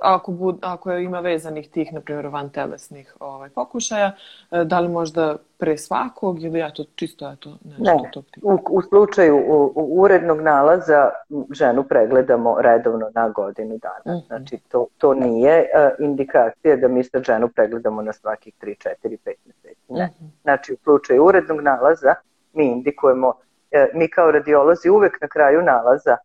ako, 0.00 0.32
bud, 0.32 0.58
ako 0.62 0.92
ima 0.92 1.20
vezanih 1.20 1.70
tih, 1.70 1.92
na 1.92 2.00
primjer, 2.00 2.26
van 2.26 2.50
telesnih 2.50 3.16
ovaj, 3.20 3.50
pokušaja, 3.50 4.12
e, 4.50 4.64
da 4.64 4.80
li 4.80 4.88
možda 4.88 5.36
pre 5.58 5.76
svakog 5.76 6.42
ili 6.42 6.58
ja 6.58 6.70
to 6.70 6.84
čisto 6.94 7.36
to 7.38 7.56
nešto 7.64 8.02
ne, 8.02 8.10
to 8.12 8.22
u, 8.42 8.58
u 8.70 8.82
slučaju 8.82 9.36
u, 9.36 9.72
u 9.74 10.02
urednog 10.02 10.40
nalaza 10.40 11.10
ženu 11.50 11.82
pregledamo 11.82 12.60
redovno 12.60 13.10
na 13.14 13.28
godinu 13.28 13.78
dana. 13.78 14.16
Mhm. 14.16 14.24
-huh. 14.24 14.26
Znači 14.26 14.58
to, 14.68 14.86
to 14.98 15.14
nije 15.14 15.60
uh, 15.60 16.04
indikacija 16.04 16.76
da 16.76 16.88
mi 16.88 17.04
sa 17.04 17.22
ženu 17.22 17.48
pregledamo 17.48 18.02
na 18.02 18.12
svakih 18.12 18.54
3, 18.60 18.88
4, 19.04 19.16
5 19.24 19.34
meseci. 19.46 19.92
Ne. 19.92 20.04
Mhm. 20.04 20.24
-huh. 20.24 20.42
Znači 20.42 20.72
u 20.72 20.76
slučaju 20.76 21.24
urednog 21.24 21.60
nalaza 21.60 22.14
mi 22.52 22.66
indikujemo, 22.66 23.28
uh, 23.28 23.34
mi 23.94 24.10
kao 24.10 24.30
radiolozi 24.30 24.88
uvek 24.88 25.20
na 25.20 25.28
kraju 25.28 25.62
nalaza 25.62 26.16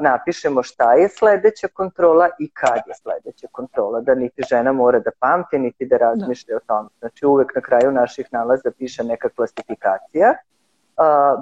napišemo 0.00 0.62
šta 0.62 0.92
je 0.92 1.08
sledeća 1.08 1.68
kontrola 1.68 2.28
i 2.38 2.50
kad 2.50 2.80
je 2.86 2.94
sledeća 2.94 3.46
kontrola, 3.52 4.00
da 4.00 4.14
niti 4.14 4.42
žena 4.50 4.72
mora 4.72 4.98
da 4.98 5.10
pamti, 5.20 5.58
niti 5.58 5.86
da 5.86 5.96
razmišlja 5.96 6.52
da. 6.52 6.56
o 6.56 6.60
tome. 6.66 6.88
Znači 6.98 7.26
uvek 7.26 7.54
na 7.54 7.60
kraju 7.60 7.92
naših 7.92 8.26
nalaza 8.32 8.70
piše 8.78 9.04
neka 9.04 9.28
klasifikacija, 9.28 10.34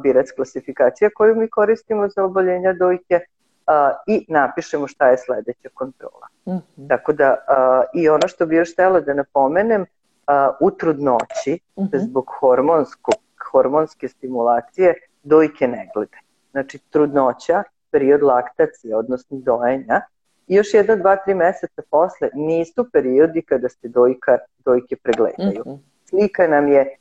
birac 0.03 0.31
klasifikacija 0.37 1.11
koju 1.14 1.35
mi 1.35 1.50
koristimo 1.50 2.09
za 2.09 2.24
oboljenja 2.24 2.72
dojke 2.72 3.20
a, 3.66 3.92
i 4.07 4.26
napišemo 4.29 4.87
šta 4.87 5.09
je 5.09 5.18
sledeća 5.18 5.68
kontrola. 5.74 6.26
Mhm. 6.48 6.57
-huh. 6.57 6.88
Tako 6.88 7.12
da, 7.12 7.37
a, 7.48 7.83
i 7.94 8.09
ono 8.09 8.29
što 8.29 8.46
bi 8.46 8.57
još 8.57 8.72
htela 8.72 9.00
da 9.00 9.14
napomenem, 9.14 9.87
a, 10.26 10.53
u 10.61 10.70
trudnoći, 10.70 11.59
mhm. 11.79 11.87
-huh. 11.87 11.98
zbog 11.98 12.31
hormonskog, 12.40 13.14
hormonske 13.50 14.09
stimulacije, 14.09 14.94
dojke 15.22 15.68
ne 15.68 15.90
glede. 15.94 16.18
Znači, 16.50 16.79
trudnoća 16.79 17.62
period 17.90 18.22
laktacije, 18.22 18.96
odnosno 18.96 19.38
dojenja, 19.38 20.00
i 20.46 20.55
još 20.55 20.74
jedno, 20.74 20.96
dva, 20.96 21.16
tri 21.16 21.35
meseca 21.35 21.83
posle 21.90 22.29
nisu 22.35 22.87
periodi 22.92 23.42
kada 23.42 23.68
se 23.68 23.88
dojka, 23.88 24.38
dojke 24.64 24.96
pregledaju. 24.96 25.62
Mm 25.66 25.70
-hmm. 25.70 25.79
Slika 26.05 26.46
nam 26.46 26.68
je 26.68 26.96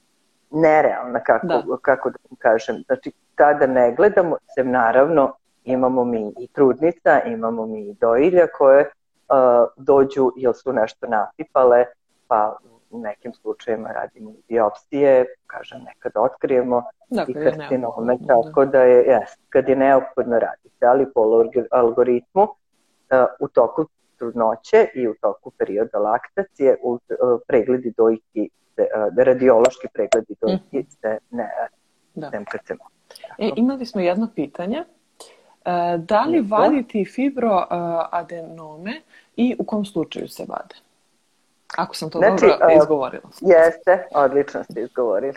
nerealna, 0.52 1.20
kako 1.20 1.48
da, 1.48 1.64
kako 1.82 2.10
da 2.10 2.18
kažem. 2.38 2.76
Znači, 2.86 3.12
tada 3.36 3.68
ne 3.68 3.96
gledamo, 3.96 4.38
se 4.56 4.64
naravno 4.64 5.34
imamo 5.64 6.06
mi 6.06 6.34
i 6.40 6.48
trudnica, 6.48 7.22
imamo 7.26 7.66
mi 7.66 7.82
i 7.82 7.94
dojilja 7.94 8.48
koje 8.58 8.82
uh, 8.82 9.68
dođu 9.78 10.32
ili 10.38 10.54
su 10.54 10.74
nešto 10.74 11.08
napipale, 11.08 11.86
pa 12.28 12.58
u 12.90 13.00
nekim 13.00 13.34
slučajima 13.34 13.92
radimo 13.92 14.34
biopsije, 14.48 15.26
kažem, 15.48 15.84
nekad 15.84 16.12
otkrijemo 16.16 16.84
dakle, 17.10 17.34
i 17.42 17.44
karcinome, 17.44 18.18
tako 18.28 18.66
da 18.66 18.82
je, 18.82 19.04
jes, 19.08 19.30
kad 19.50 19.70
je 19.70 19.76
neophodno 19.76 20.40
raditi, 20.40 20.86
ali 20.86 21.14
po 21.14 21.22
algoritmu 21.72 22.44
uh, 22.44 22.50
u 23.40 23.48
toku 23.48 23.86
trudnoće 24.18 24.88
i 24.96 25.08
u 25.08 25.14
toku 25.22 25.52
perioda 25.52 26.00
laktacije 26.00 26.78
u, 26.84 26.92
uh, 26.92 27.00
pregledi 27.48 27.94
dojki, 27.98 28.50
se, 28.76 28.82
uh, 28.82 29.18
radiološki 29.18 29.88
pregledi 29.94 30.36
dojki 30.42 30.80
mm. 30.80 30.90
se 31.02 31.18
ne 31.32 31.50
da. 32.16 32.30
sem 32.30 32.46
E, 33.38 33.52
imali 33.56 33.86
smo 33.86 34.02
jedno 34.02 34.28
pitanje. 34.36 34.84
Da 35.98 36.22
li 36.22 36.42
vaditi 36.42 37.06
fibroadenome 37.06 39.02
i 39.36 39.56
u 39.60 39.64
kom 39.64 39.86
slučaju 39.86 40.28
se 40.28 40.46
vade? 40.48 40.76
Ako 41.78 41.96
sam 41.96 42.10
to 42.10 42.18
znači, 42.18 42.46
dobro 42.46 42.68
izgovorila. 42.82 43.24
Jeste, 43.42 44.08
odlično 44.16 44.64
ste 44.64 44.82
izgovorili. 44.82 45.34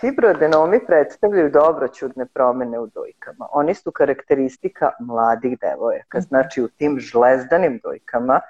Fibroadenomi 0.00 0.86
predstavljaju 0.86 1.50
dobroćudne 1.50 2.26
promene 2.26 2.78
u 2.78 2.86
dojkama. 2.86 3.48
Oni 3.52 3.74
su 3.74 3.90
karakteristika 3.90 4.90
mladih 5.00 5.58
devojaka. 5.60 6.18
Mhm. 6.18 6.26
Znači 6.28 6.62
u 6.62 6.68
tim 6.68 7.00
žlezdanim 7.00 7.80
dojkama, 7.82 8.40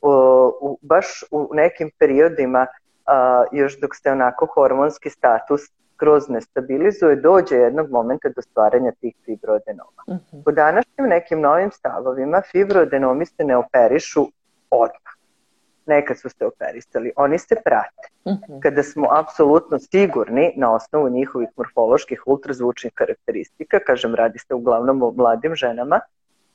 u, 0.00 0.78
baš 0.82 1.24
u 1.30 1.50
nekim 1.52 1.90
periodima, 1.98 2.66
još 3.52 3.80
dok 3.80 3.94
ste 3.94 4.12
onako 4.12 4.46
hormonski 4.46 5.10
status 5.10 5.60
kroz 5.96 6.28
nestabilizuje, 6.28 7.16
dođe 7.16 7.56
jednog 7.56 7.90
momenta 7.90 8.28
do 8.28 8.42
stvaranja 8.42 8.92
tih 9.00 9.14
fibroadenoma. 9.24 10.02
Uh-huh. 10.06 10.44
Po 10.44 10.50
današnjim 10.50 11.08
nekim 11.08 11.40
novim 11.40 11.70
stavovima 11.70 12.42
fibroadenomi 12.50 13.26
se 13.26 13.44
ne 13.44 13.56
operišu 13.56 14.26
odmah 14.70 15.17
nekad 15.88 16.18
su 16.18 16.28
se 16.28 16.46
operisali, 16.46 17.12
oni 17.16 17.38
se 17.38 17.56
prate. 17.64 18.08
Uh-huh. 18.24 18.62
Kada 18.62 18.82
smo 18.82 19.08
apsolutno 19.10 19.78
sigurni 19.78 20.52
na 20.56 20.74
osnovu 20.74 21.08
njihovih 21.08 21.48
morfoloških 21.56 22.22
ultrazvučnih 22.26 22.92
karakteristika, 22.94 23.78
kažem 23.86 24.14
radi 24.14 24.38
se 24.38 24.54
uglavnom 24.54 25.02
o 25.02 25.12
mladim 25.16 25.54
ženama, 25.54 26.00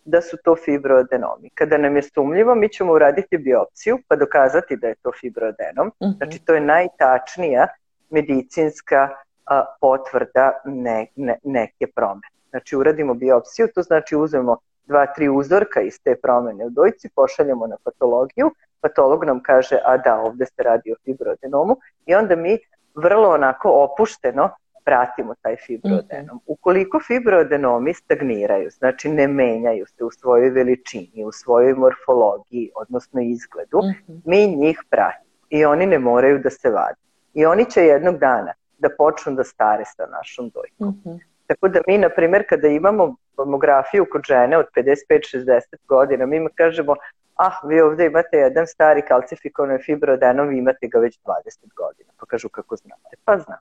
da 0.05 0.21
su 0.21 0.37
to 0.43 0.55
fibroadenomi. 0.55 1.49
Kada 1.55 1.77
nam 1.77 1.95
je 1.95 2.01
sumljivo, 2.01 2.55
mi 2.55 2.69
ćemo 2.69 2.93
uraditi 2.93 3.37
biopsiju 3.37 3.99
pa 4.07 4.15
dokazati 4.15 4.77
da 4.77 4.87
je 4.87 4.95
to 4.95 5.11
fibroadenom. 5.21 5.91
Uh-huh. 5.99 6.17
Znači 6.17 6.45
to 6.45 6.53
je 6.53 6.61
najtačnija 6.61 7.67
medicinska 8.09 9.09
a, 9.45 9.65
potvrda 9.81 10.51
ne, 10.65 11.07
ne, 11.15 11.37
neke 11.43 11.87
promene. 11.87 12.27
Znači 12.49 12.75
uradimo 12.75 13.13
biopsiju, 13.13 13.67
to 13.75 13.81
znači 13.81 14.15
uzmemo 14.15 14.57
dva, 14.85 15.05
tri 15.05 15.29
uzorka 15.29 15.81
iz 15.81 15.99
te 16.03 16.15
promene 16.15 16.65
u 16.65 16.69
dojci, 16.69 17.09
pošaljemo 17.15 17.67
na 17.67 17.77
patologiju, 17.83 18.51
patolog 18.83 19.25
nam 19.25 19.39
kaže, 19.43 19.77
a 19.85 19.97
da, 19.97 20.19
ovde 20.19 20.45
se 20.45 20.63
radi 20.63 20.91
o 20.91 20.95
fibroadenomu 21.05 21.77
i 22.05 22.15
onda 22.15 22.35
mi 22.35 22.57
vrlo 22.95 23.29
onako 23.29 23.71
opušteno 23.71 24.49
pratimo 24.85 25.35
taj 25.41 25.55
fibroadenom. 25.55 26.35
Mhm. 26.35 26.45
Ukoliko 26.45 26.99
fibroadenomi 27.07 27.93
stagniraju, 27.93 28.69
znači 28.69 29.09
ne 29.09 29.27
menjaju 29.27 29.85
se 29.85 30.03
u 30.03 30.11
svojoj 30.11 30.49
veličini, 30.49 31.25
u 31.25 31.31
svojoj 31.31 31.73
morfologiji, 31.73 32.71
odnosno 32.75 33.21
izgledu, 33.21 33.77
mhm. 33.77 34.19
mi 34.25 34.47
njih 34.47 34.83
pratimo 34.89 35.33
i 35.49 35.65
oni 35.65 35.85
ne 35.85 35.99
moraju 35.99 36.39
da 36.39 36.49
se 36.49 36.69
vade. 36.69 36.99
I 37.33 37.45
oni 37.45 37.65
će 37.71 37.85
jednog 37.85 38.17
dana 38.17 38.53
da 38.77 38.89
počnu 38.97 39.35
da 39.35 39.43
stare 39.43 39.85
sa 39.85 40.05
našom 40.11 40.49
dojkom. 40.49 41.01
Uh 41.05 41.19
Tako 41.47 41.67
da 41.67 41.81
mi, 41.87 41.97
na 41.97 42.09
primjer, 42.09 42.45
kada 42.49 42.67
imamo 42.67 43.15
mamografiju 43.37 44.05
kod 44.11 44.21
žene 44.27 44.57
od 44.57 44.65
55-60 44.75 45.61
godina, 45.87 46.25
mi 46.25 46.47
kažemo, 46.55 46.95
ah, 47.35 47.67
vi 47.67 47.81
ovde 47.81 48.05
imate 48.05 48.37
jedan 48.37 48.67
stari 48.67 49.01
kalcifikovan 49.01 49.79
fibroadenom, 49.85 50.47
vi 50.47 50.57
imate 50.57 50.87
ga 50.87 50.99
već 50.99 51.19
20 51.25 51.73
godina. 51.75 52.09
Pa 52.19 52.25
kažu 52.25 52.49
kako 52.49 52.75
znate? 52.75 53.15
Pa 53.25 53.37
znam. 53.37 53.59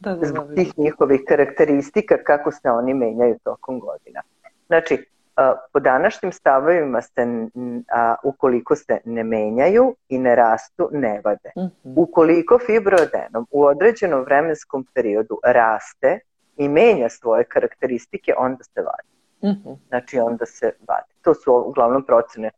Da, 0.00 0.10
da, 0.10 0.16
da, 0.16 0.26
Zbog 0.26 0.54
tih 0.54 0.78
njihovih 0.78 1.20
karakteristika 1.28 2.16
kako 2.24 2.50
se 2.50 2.70
oni 2.70 2.94
menjaju 2.94 3.38
tokom 3.44 3.80
godina. 3.80 4.22
Znači, 4.66 5.06
po 5.72 5.80
današnjim 5.80 6.32
stavovima 6.32 7.02
se, 7.02 7.26
a, 7.92 8.14
ukoliko 8.24 8.76
se 8.76 8.98
ne 9.04 9.24
menjaju 9.24 9.96
i 10.08 10.18
ne 10.18 10.34
rastu, 10.34 10.88
ne 10.92 11.20
vade. 11.24 11.50
Mhm. 11.56 11.66
-huh. 11.66 11.94
Ukoliko 11.96 12.58
fibroadenom 12.66 13.46
u 13.50 13.64
određenom 13.64 14.24
vremenskom 14.24 14.86
periodu 14.94 15.38
raste 15.44 16.18
i 16.56 16.68
menja 16.68 17.08
svoje 17.08 17.44
karakteristike, 17.44 18.34
onda 18.38 18.64
se 18.64 18.82
vadi. 18.82 19.08
Mhm. 19.44 19.68
-huh. 19.68 19.76
Znači 19.88 20.18
onda 20.18 20.46
se 20.46 20.72
vadi. 20.88 21.12
To 21.22 21.34
su 21.34 21.54
uglavnom 21.54 22.06
procene 22.06 22.50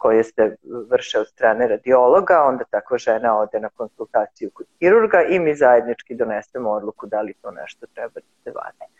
koje 0.00 0.24
se 0.24 0.56
vrše 0.90 1.18
od 1.18 1.28
strane 1.28 1.68
radiologa, 1.68 2.42
onda 2.44 2.64
takva 2.64 2.98
žena 2.98 3.38
ode 3.38 3.60
na 3.60 3.68
konsultaciju 3.68 4.50
kod 4.54 4.66
hirurga 4.80 5.22
i 5.22 5.38
mi 5.38 5.54
zajednički 5.54 6.14
donesemo 6.14 6.70
odluku 6.70 7.06
da 7.06 7.20
li 7.20 7.34
to 7.42 7.50
nešto 7.50 7.86
treba 7.94 8.14
da 8.14 8.30
se 8.44 8.52
vadi. 8.54 8.92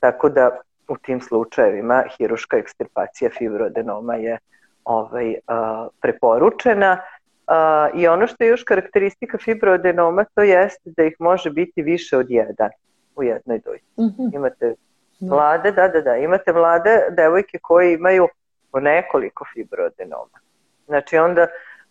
Tako 0.00 0.28
da 0.28 0.50
u 0.88 0.96
tim 0.96 1.20
slučajevima 1.20 2.04
hiruška 2.18 2.56
ekstirpacija 2.56 3.30
fibroadenoma 3.38 4.14
je 4.14 4.38
ovaj, 4.84 5.34
a, 5.46 5.88
preporučena. 6.00 7.00
A, 7.46 7.88
I 7.94 8.08
ono 8.08 8.26
što 8.26 8.44
je 8.44 8.50
još 8.50 8.64
karakteristika 8.64 9.38
fibroadenoma 9.38 10.24
to 10.34 10.42
jeste 10.42 10.90
da 10.96 11.02
ih 11.02 11.16
može 11.18 11.50
biti 11.50 11.82
više 11.82 12.16
od 12.16 12.30
jedan 12.30 12.70
u 13.16 13.22
jednoj 13.22 13.58
dojci. 13.58 14.00
Mm 14.00 14.02
-hmm. 14.02 14.34
Imate 14.34 14.74
da. 15.20 15.34
mlade, 15.34 15.72
da, 15.72 15.88
da, 15.88 16.00
da, 16.00 16.16
imate 16.16 16.52
mlade 16.52 17.06
devojke 17.10 17.58
koje 17.62 17.94
imaju 17.94 18.28
po 18.72 18.80
nekoliko 18.80 19.44
fibroadenoma. 19.54 20.38
Znači 20.86 21.18
onda 21.18 21.46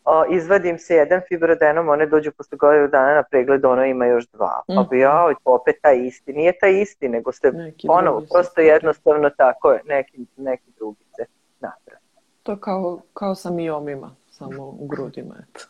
o, 0.06 0.26
izvadim 0.30 0.80
se 0.80 0.96
jedan 0.96 1.22
fibroadenom, 1.28 1.89
one 1.89 2.06
dođu 2.06 2.32
posle 2.32 2.58
godinu 2.58 2.88
dana 2.88 3.15
na 3.15 3.24
pregled, 3.24 3.65
ono 3.65 3.86
ima 3.86 4.06
još 4.06 4.28
dva. 4.28 4.62
Pa 4.67 4.84
bi 4.89 5.00
ja, 5.00 5.26
mhm. 5.28 5.36
opet 5.46 5.76
taj 5.82 6.06
isti. 6.06 6.34
Nije 6.34 6.60
taj 6.60 6.82
isti, 6.82 7.10
nego 7.10 7.32
ste 7.32 7.52
neki 7.52 7.88
ponovo, 7.88 8.24
prosto 8.32 8.62
jednostavno 8.62 9.30
tako 9.30 9.72
je, 9.72 9.82
neki, 9.86 10.26
neki 10.38 10.72
drugi 10.78 11.04
se 11.15 11.26
napravi. 11.60 12.02
To 12.44 12.58
kao, 12.58 13.02
kao 13.13 13.36
sa 13.36 13.52
miomima, 13.52 14.15
samo 14.30 14.63
u 14.63 14.88
grudima, 14.88 15.36
eto. 15.50 15.65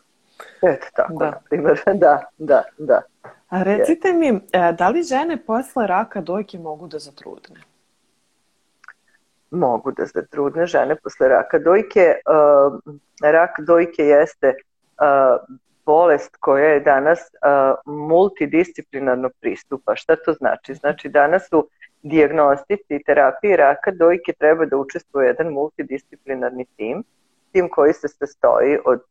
Eto 0.62 0.86
tako, 0.94 1.14
da. 1.14 1.30
na 1.30 1.40
primjer, 1.50 1.80
da, 1.94 2.26
da, 2.38 2.62
da. 2.78 3.02
A 3.48 3.62
recite 3.62 4.12
mi, 4.12 4.28
e, 4.28 4.72
da 4.78 4.88
li 4.88 5.02
žene 5.02 5.44
posle 5.46 5.86
raka 5.86 6.20
dojke 6.20 6.58
mogu 6.58 6.86
da 6.86 6.98
zatrudne? 6.98 7.60
Mogu 9.52 9.92
da 9.92 10.06
zatrudne 10.06 10.66
žene 10.66 10.96
posle 10.96 11.28
raka 11.28 11.58
dojke. 11.58 12.14
Uh, 12.26 12.94
rak 13.22 13.50
dojke 13.66 14.02
jeste 14.06 14.54
uh, 14.54 15.58
bolest 15.86 16.36
koja 16.40 16.68
je 16.68 16.80
danas 16.80 17.20
uh, 17.20 17.94
multidisciplinarnog 17.94 19.32
pristupa. 19.40 19.96
Šta 19.96 20.16
to 20.16 20.32
znači? 20.32 20.74
Znači 20.74 21.08
danas 21.08 21.52
u 21.52 21.68
diagnostici 22.02 22.94
i 22.94 23.02
terapiji 23.02 23.56
raka 23.56 23.90
dojke 23.90 24.32
treba 24.32 24.64
da 24.66 24.76
učestvuje 24.76 25.26
jedan 25.26 25.52
multidisciplinarni 25.52 26.66
tim, 26.76 27.04
tim 27.52 27.68
koji 27.68 27.92
se 27.92 28.08
sastoji 28.08 28.78
od 28.84 29.02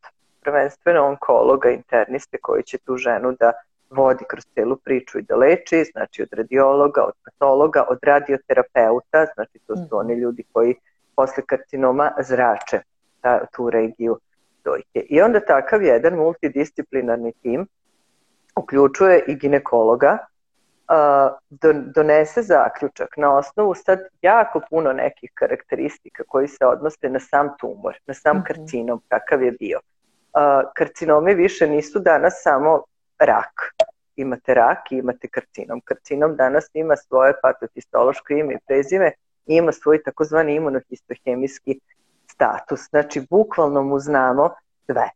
prvenstveno 0.41 1.06
onkologa, 1.06 1.69
interniste 1.69 2.38
koji 2.41 2.63
će 2.63 2.77
tu 2.77 2.97
ženu 2.97 3.32
da 3.39 3.51
vodi 3.91 4.25
kroz 4.30 4.43
celu 4.54 4.75
priču 4.75 5.19
i 5.19 5.21
da 5.21 5.36
leči, 5.36 5.84
znači 5.91 6.21
od 6.21 6.30
radiologa, 6.32 7.04
od 7.04 7.13
patologa, 7.25 7.86
od 7.89 7.99
radioterapeuta, 8.01 9.25
znači 9.36 9.60
to 9.67 9.75
su 9.75 9.97
oni 9.97 10.13
mhm. 10.13 10.21
ljudi 10.21 10.43
koji 10.51 10.75
posle 11.15 11.43
karcinoma 11.45 12.12
zrače 12.19 12.82
ta, 13.21 13.45
tu 13.45 13.69
regiju 13.69 14.19
dojke. 14.63 14.99
I 15.10 15.21
onda 15.21 15.39
takav 15.39 15.84
jedan 15.84 16.15
multidisciplinarni 16.15 17.34
tim 17.41 17.67
uključuje 18.56 19.23
i 19.27 19.36
ginekologa, 19.36 20.17
donese 21.95 22.41
zaključak 22.41 23.17
na 23.17 23.38
osnovu 23.38 23.75
sad 23.75 23.99
jako 24.21 24.62
puno 24.69 24.93
nekih 24.93 25.32
karakteristika 25.34 26.23
koji 26.27 26.47
se 26.47 26.65
odnose 26.65 27.10
na 27.10 27.19
sam 27.19 27.49
tumor, 27.60 27.95
na 28.06 28.13
sam 28.13 28.38
mhm. 28.38 28.45
karcinom, 28.45 29.01
kakav 29.08 29.43
je 29.43 29.51
bio. 29.51 29.80
Karcinomi 30.75 31.34
više 31.34 31.67
nisu 31.67 31.99
danas 31.99 32.34
samo 32.43 32.84
rak. 33.26 33.86
Imate 34.16 34.54
rak 34.54 34.92
i 34.92 34.98
imate 34.98 35.28
karcinom. 35.28 35.82
Karcinom 35.86 36.36
danas 36.36 36.70
ima 36.74 36.96
svoje 36.96 37.34
patohistološko 37.42 38.34
ime 38.34 38.54
i 38.54 38.58
prezime 38.68 39.12
i 39.46 39.56
ima 39.56 39.72
svoj 39.72 40.04
takozvani 40.04 40.56
imunohistohemijski 40.56 41.80
status. 42.28 42.90
Znači, 42.90 43.26
bukvalno 43.30 43.84
mu 43.84 44.00
znamo 44.00 44.50
sve, 44.86 45.10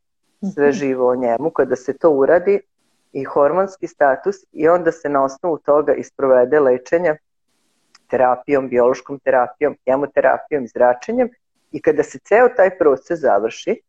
sve 0.54 0.68
mhm. 0.68 0.74
živo 0.74 1.10
o 1.10 1.16
njemu. 1.16 1.50
Kada 1.50 1.76
se 1.76 1.98
to 1.98 2.10
uradi 2.10 2.62
i 3.14 3.24
hormonski 3.24 3.88
status 3.88 4.36
i 4.52 4.68
onda 4.68 4.92
se 4.92 5.10
na 5.10 5.24
osnovu 5.24 5.58
toga 5.58 5.94
isprovede 5.94 6.60
lečenje 6.60 7.16
terapijom, 8.08 8.70
biološkom 8.70 9.20
terapijom, 9.20 9.76
hemoterapijom 9.86 10.64
i 10.64 10.68
zračenjem 10.68 11.30
i 11.72 11.82
kada 11.82 12.04
se 12.04 12.20
ceo 12.20 12.50
taj 12.50 12.78
proces 12.78 13.20
završi, 13.20 13.82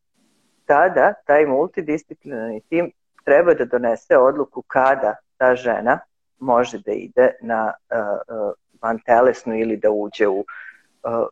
tada 0.64 1.12
taj 1.26 1.46
multidisciplinarni 1.46 2.60
tim 2.60 2.92
treba 3.26 3.54
da 3.54 3.64
donese 3.64 4.18
odluku 4.18 4.62
kada 4.62 5.16
ta 5.36 5.54
žena 5.54 5.98
može 6.38 6.78
da 6.78 6.92
ide 6.92 7.30
na 7.40 7.72
uh, 7.90 8.52
van 8.82 8.98
telesnu 9.06 9.58
ili 9.58 9.76
da 9.76 9.90
uđe 9.90 10.28
u 10.28 10.38
uh, 10.38 11.26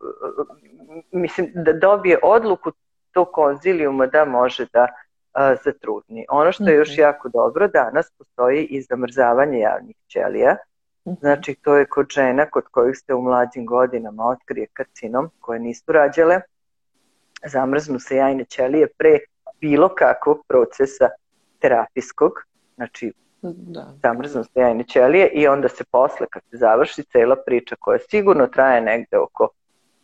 mislim 1.12 1.50
da 1.54 1.72
dobije 1.72 2.18
odluku 2.22 2.72
tog 3.12 3.28
konzilijuma 3.32 4.06
da 4.06 4.24
može 4.24 4.66
da 4.72 4.82
uh, 4.84 5.58
zatrudni. 5.64 6.26
Ono 6.28 6.52
što 6.52 6.64
je 6.64 6.76
još 6.76 6.92
mhm. 6.92 7.00
jako 7.00 7.28
dobro, 7.28 7.68
danas 7.68 8.10
postoji 8.18 8.64
i 8.64 8.82
zamrzavanje 8.82 9.58
javnih 9.58 9.96
ćelija, 10.06 10.56
mhm. 11.08 11.16
Znači, 11.20 11.54
to 11.62 11.76
je 11.76 11.86
kod 11.86 12.06
žena 12.10 12.50
kod 12.50 12.64
kojih 12.70 12.96
se 13.06 13.14
u 13.14 13.22
mlađim 13.22 13.66
godinama 13.66 14.24
otkrije 14.26 14.66
karcinom, 14.72 15.30
koje 15.40 15.60
nisu 15.60 15.92
rađale, 15.92 16.40
zamrznu 17.46 17.98
se 17.98 18.16
jajne 18.16 18.44
ćelije 18.44 18.86
pre 18.98 19.18
bilo 19.60 19.88
kakvog 19.88 20.44
procesa 20.48 21.08
terapijskog, 21.64 22.32
znači 22.76 23.12
da. 23.42 23.94
zamrznu 24.02 24.44
se 24.44 24.60
jajne 24.60 24.84
ćelije 24.84 25.30
i 25.34 25.46
onda 25.48 25.68
se 25.68 25.84
posle 25.84 26.26
kad 26.30 26.42
se 26.50 26.56
završi 26.56 27.02
cela 27.02 27.36
priča 27.46 27.76
koja 27.80 27.98
sigurno 28.10 28.46
traje 28.46 28.80
negde 28.80 29.18
oko 29.18 29.48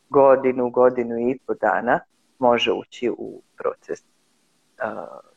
godinu, 0.08 0.70
godinu 0.70 1.18
i 1.18 1.38
po 1.46 1.54
dana 1.54 2.00
može 2.38 2.72
ući 2.72 3.10
u 3.10 3.42
proces 3.56 4.00
uh, 4.00 5.30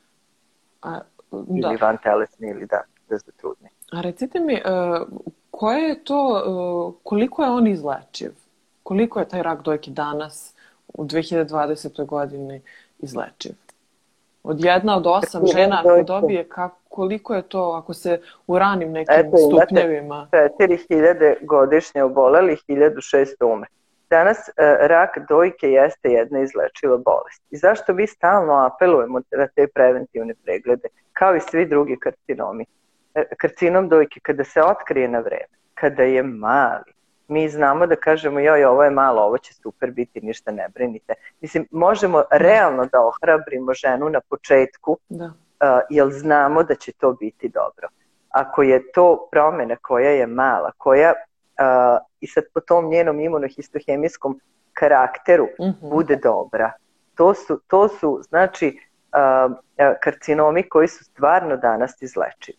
A, 0.81 0.99
da. 1.31 1.67
Ili 1.67 1.77
van 1.81 1.97
telesni 2.03 2.49
ili 2.49 2.65
da, 2.65 2.81
da 3.09 3.17
trudni. 3.37 3.69
A 3.91 4.01
recite 4.01 4.39
mi, 4.39 4.53
uh, 4.53 5.07
koje 5.51 5.81
je 5.81 6.03
to, 6.03 6.43
uh, 6.45 6.93
koliko 7.03 7.43
je 7.43 7.49
on 7.49 7.67
izlečiv? 7.67 8.31
Koliko 8.83 9.19
je 9.19 9.27
taj 9.27 9.43
rak 9.43 9.61
dojke 9.61 9.91
danas 9.91 10.55
u 10.87 11.05
2020. 11.05 12.05
godini 12.05 12.61
izlečiv? 12.99 13.51
Od 14.43 14.63
jedna 14.63 14.97
od 14.97 15.07
osam 15.07 15.41
žena 15.55 15.81
ako 15.85 16.03
dobije, 16.03 16.49
kako, 16.49 16.77
koliko 16.89 17.35
je 17.35 17.41
to 17.41 17.79
ako 17.83 17.93
se 17.93 18.21
u 18.47 18.59
ranim 18.59 18.91
nekim 18.91 19.15
Eto, 19.17 19.37
stupnjevima? 19.37 20.27
4000 20.31 21.35
godišnje 21.41 22.03
oboleli, 22.03 22.57
1600 22.67 23.53
ume. 23.53 23.67
Danas 24.09 24.37
e, 24.37 24.51
rak 24.87 25.09
dojke 25.29 25.71
jeste 25.71 26.09
jedna 26.09 26.39
izlečiva 26.39 26.97
bolest. 26.97 27.43
I 27.51 27.57
zašto 27.57 27.93
mi 27.93 28.07
stalno 28.07 28.53
apelujemo 28.53 29.19
na 29.31 29.47
te 29.47 29.67
preventivne 29.67 30.33
preglede, 30.43 30.87
kao 31.13 31.35
i 31.35 31.39
svi 31.39 31.65
drugi 31.65 31.97
karcinomi? 31.99 32.65
E, 33.15 33.23
karcinom 33.37 33.89
dojke, 33.89 34.19
kada 34.19 34.43
se 34.43 34.61
otkrije 34.61 35.07
na 35.07 35.19
vreme, 35.19 35.53
kada 35.73 36.03
je 36.03 36.23
mali, 36.23 36.93
mi 37.27 37.49
znamo 37.49 37.87
da 37.87 37.95
kažemo 37.95 38.39
joj 38.39 38.65
ovo 38.65 38.83
je 38.83 38.89
malo, 38.89 39.21
ovo 39.21 39.37
će 39.37 39.53
super 39.53 39.91
biti, 39.91 40.21
ništa 40.21 40.51
ne 40.51 40.69
brinite. 40.73 41.13
Mislim, 41.41 41.67
možemo 41.71 42.23
realno 42.31 42.85
da 42.85 43.05
ohrabrimo 43.05 43.73
ženu 43.73 44.09
na 44.09 44.21
početku, 44.29 44.97
da. 45.09 45.25
uh, 45.25 45.31
jer 45.89 46.09
znamo 46.11 46.63
da 46.63 46.75
će 46.75 46.91
to 46.91 47.13
biti 47.13 47.49
dobro. 47.49 47.87
Ako 48.29 48.63
je 48.63 48.91
to 48.91 49.27
promena 49.31 49.75
koja 49.81 50.09
je 50.09 50.27
mala, 50.27 50.71
koja 50.77 51.13
uh, 51.13 52.05
i 52.19 52.27
sad 52.27 52.43
po 52.53 52.59
tom 52.59 52.89
njenom 52.89 53.19
imunohistohemijskom 53.19 54.39
karakteru 54.73 55.47
mhm. 55.61 55.69
-huh. 55.69 55.89
bude 55.89 56.15
dobra, 56.15 56.71
to 57.15 57.33
su, 57.33 57.59
to 57.67 57.87
su 57.87 58.21
znači 58.29 58.79
uh, 59.13 59.55
karcinomi 60.01 60.69
koji 60.69 60.87
su 60.87 61.03
stvarno 61.03 61.57
danas 61.57 62.01
izlečivi. 62.01 62.57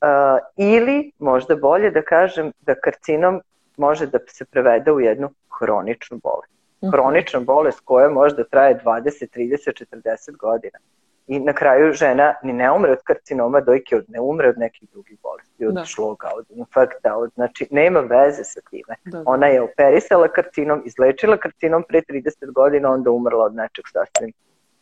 Uh, 0.00 0.08
ili 0.56 1.12
možda 1.18 1.56
bolje 1.56 1.90
da 1.90 2.02
kažem 2.02 2.52
da 2.60 2.74
karcinom 2.74 3.40
može 3.76 4.06
da 4.06 4.18
se 4.26 4.44
prevede 4.44 4.92
u 4.92 5.00
jednu 5.00 5.30
hroničnu 5.58 6.20
bolest. 6.22 6.52
Mhm. 6.82 6.90
Hronična 6.90 7.40
bolest 7.40 7.80
koja 7.84 8.08
možda 8.08 8.44
traje 8.44 8.80
20, 8.84 9.26
30, 9.36 9.84
40 9.90 10.36
godina. 10.36 10.78
I 11.26 11.38
na 11.38 11.52
kraju 11.52 11.92
žena 11.92 12.34
ni 12.42 12.52
ne 12.52 12.72
umre 12.72 12.92
od 12.92 12.98
karcinoma 13.04 13.60
dojke, 13.60 13.96
od, 13.96 14.04
ne 14.08 14.20
umre 14.20 14.48
od 14.48 14.58
nekih 14.58 14.88
drugih 14.92 15.18
bolesti, 15.22 15.66
od 15.66 15.74
da. 15.74 15.84
šloga, 15.84 16.30
od 16.34 16.46
infarkta, 16.50 17.16
od, 17.16 17.30
znači 17.34 17.68
nema 17.70 18.00
veze 18.00 18.44
sa 18.44 18.60
time. 18.70 18.96
Da, 19.04 19.18
da. 19.18 19.22
Ona 19.26 19.46
je 19.46 19.62
operisala 19.62 20.28
karcinom, 20.28 20.82
izlečila 20.84 21.36
karcinom 21.36 21.84
pre 21.88 22.00
30 22.08 22.52
godina, 22.52 22.90
onda 22.90 23.10
umrla 23.10 23.44
od 23.44 23.54
nečeg 23.54 23.84
sasvim, 23.92 24.32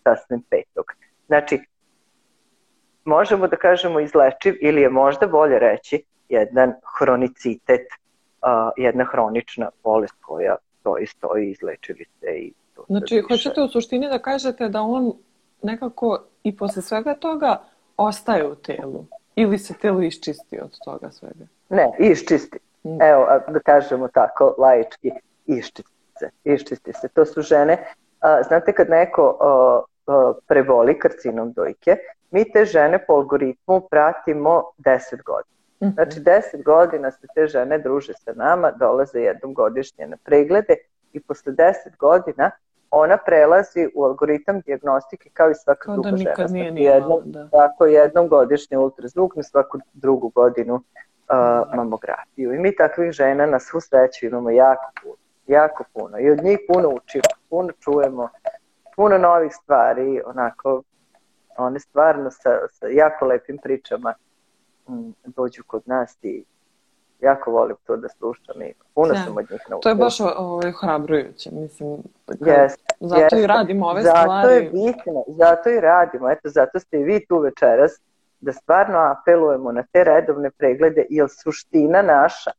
sasvim 0.05 0.43
petog. 0.51 0.85
Znači, 1.27 1.61
možemo 3.05 3.49
da 3.49 3.57
kažemo 3.57 4.01
izlečiv 4.01 4.55
ili 4.61 4.83
je 4.83 4.91
možda 4.91 5.27
bolje 5.27 5.59
reći 5.59 6.03
jedan 6.29 6.73
hronicitet 6.99 7.87
a, 8.43 8.71
jedna 8.77 9.05
hronična 9.05 9.71
bolest 9.85 10.15
koja 10.21 10.57
stoji, 10.81 11.07
stoji, 11.07 11.51
izlečili 11.51 12.05
se 12.21 12.27
i 12.31 12.53
to 12.75 12.85
Znači, 12.89 13.15
više. 13.15 13.27
hoćete 13.29 13.63
u 13.63 13.69
suštini 13.69 14.09
da 14.09 14.19
kažete 14.19 14.69
da 14.69 14.83
on 14.83 15.13
nekako 15.63 16.19
i 16.43 16.57
posle 16.57 16.83
svega 16.83 17.15
toga 17.15 17.63
ostaje 17.97 18.49
u 18.49 18.55
telu 18.55 19.05
ili 19.37 19.59
se 19.59 19.75
telo 19.75 20.03
iščisti 20.03 20.61
od 20.61 20.79
toga 20.85 21.11
svega? 21.11 21.45
Ne, 21.69 21.93
iščisti. 21.99 22.59
Mm. 22.85 23.03
Evo, 23.03 23.27
da 23.49 23.61
kažemo 23.61 24.09
tako, 24.09 24.55
laički, 24.59 25.11
iščisti 25.47 25.93
se. 26.19 26.31
Iščisti 26.45 26.93
se. 26.93 27.09
To 27.09 27.25
su 27.25 27.43
žene, 27.43 27.85
a, 28.21 28.43
znate 28.43 28.73
kad 28.73 28.91
neko 28.91 29.37
a, 29.41 29.81
a, 30.07 30.33
preboli 30.47 30.99
karcinom 30.99 31.53
dojke, 31.53 31.97
mi 32.31 32.53
te 32.53 32.65
žene 32.65 33.05
po 33.07 33.13
algoritmu 33.13 33.81
pratimo 33.91 34.63
10 34.79 35.23
godina. 35.23 35.60
Mhm. 35.83 35.93
Znači, 35.95 36.21
deset 36.21 36.65
godina 36.65 37.11
se 37.11 37.27
te 37.35 37.47
žene 37.47 37.79
druže 37.79 38.13
sa 38.13 38.33
nama, 38.35 38.71
dolaze 38.71 39.21
jednom 39.21 39.55
godišnje 39.55 40.07
na 40.07 40.17
preglede 40.25 40.75
i 41.13 41.21
posle 41.21 41.53
deset 41.53 41.97
godina 41.97 42.51
ona 42.91 43.17
prelazi 43.17 43.89
u 43.95 44.05
algoritam 44.05 44.61
diagnostike 44.61 45.31
kao 45.33 45.51
i 45.51 45.55
svaka 45.55 45.85
kao 45.85 45.95
druga 45.95 46.11
da 46.11 46.17
žena. 46.17 46.47
Nije 46.49 46.71
znači, 46.71 46.83
jednom, 46.83 47.21
da. 47.25 47.49
Tako 47.49 47.87
jednom 47.87 48.29
godišnje 48.29 48.79
ultrazvuk 48.79 49.37
na 49.37 49.43
svaku 49.43 49.79
drugu 49.93 50.29
godinu 50.29 50.75
uh, 50.75 51.75
mamografiju. 51.75 52.55
I 52.55 52.59
mi 52.59 52.77
takvih 52.77 53.13
žena 53.13 53.47
na 53.47 53.59
svu 53.59 53.81
sreću 53.81 54.27
imamo 54.27 54.51
jako 54.51 54.91
puno. 55.03 55.17
Jako 55.47 55.85
puno. 55.93 56.19
I 56.19 56.31
od 56.31 56.45
njih 56.45 56.59
puno 56.69 56.89
učimo, 56.89 57.23
puno 57.51 57.69
čujemo, 57.81 58.29
puno 58.97 59.19
novih 59.19 59.53
stvari, 59.55 60.23
onako, 60.27 60.83
one 61.57 61.81
stvarno 61.81 62.31
sa, 62.31 62.59
sa 62.71 62.87
jako 62.87 63.27
lepim 63.27 63.59
pričama 63.59 64.15
dođu 65.25 65.63
kod 65.67 65.83
nas 65.87 66.19
i 66.23 66.45
jako 67.21 67.51
volim 67.51 67.77
to 67.87 67.97
da 67.97 68.09
slušam 68.09 68.63
i 68.63 68.73
puno 68.95 69.15
ja. 69.15 69.25
sam 69.25 69.37
od 69.37 69.51
njih 69.51 69.61
naučila. 69.69 69.81
To 69.81 69.89
je 69.89 69.95
baš 69.95 70.21
ovaj, 70.21 70.73
hrabrujuće, 70.73 71.51
mislim. 71.53 71.97
Yes, 72.27 72.77
zato 73.01 73.37
yes. 73.37 73.43
i 73.43 73.47
radimo 73.47 73.87
ove 73.87 74.03
zato 74.03 74.21
stvari. 74.21 74.49
Zato 74.49 74.55
je 74.55 74.71
bitno, 74.71 75.25
zato 75.29 75.71
i 75.71 75.81
radimo. 75.81 76.31
Eto, 76.31 76.49
zato 76.49 76.79
ste 76.79 77.01
i 77.01 77.05
vi 77.05 77.27
tu 77.27 77.39
večeras 77.39 77.93
da 78.41 78.53
stvarno 78.53 78.99
apelujemo 78.99 79.73
na 79.73 79.83
te 79.93 80.05
redovne 80.05 80.51
preglede, 80.51 81.07
jer 81.11 81.29
suština 81.31 82.03
naša, 82.03 82.51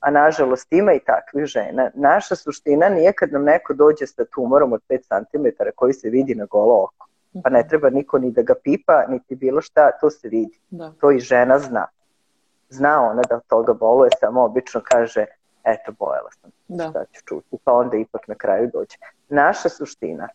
a 0.00 0.10
nažalost 0.10 0.72
ima 0.72 0.92
i 0.92 1.00
takvih 1.00 1.44
žena, 1.44 1.90
naša 1.94 2.36
suština 2.36 2.88
nije 2.88 3.12
kad 3.12 3.32
nam 3.32 3.44
neko 3.44 3.74
dođe 3.74 4.06
sa 4.06 4.24
tumorom 4.34 4.72
od 4.72 4.80
5 4.88 4.98
cm 5.00 5.46
koji 5.74 5.92
se 5.92 6.10
vidi 6.10 6.34
na 6.34 6.44
golo 6.44 6.84
oko 6.84 7.06
pa 7.42 7.50
ne 7.50 7.68
treba 7.68 7.90
niko 7.90 8.18
ni 8.18 8.30
da 8.30 8.42
ga 8.42 8.54
pipa, 8.64 9.04
niti 9.08 9.36
bilo 9.36 9.60
šta, 9.60 9.90
to 10.00 10.10
se 10.10 10.28
vidi. 10.28 10.60
Da. 10.70 10.92
To 11.00 11.10
i 11.10 11.20
žena 11.20 11.58
zna. 11.58 11.86
Zna 12.68 13.02
ona 13.02 13.22
da 13.28 13.36
od 13.36 13.46
toga 13.46 13.72
boluje, 13.72 14.10
samo 14.20 14.44
obično 14.44 14.80
kaže, 14.84 15.24
eto, 15.64 15.92
bojala 15.98 16.30
sam, 16.40 16.50
da. 16.68 16.90
šta 16.90 17.04
ću 17.04 17.22
čuti, 17.24 17.56
pa 17.64 17.72
onda 17.72 17.96
ipak 17.96 18.28
na 18.28 18.34
kraju 18.34 18.70
dođe. 18.72 18.96
Naša 19.28 19.68
suština 19.68 20.28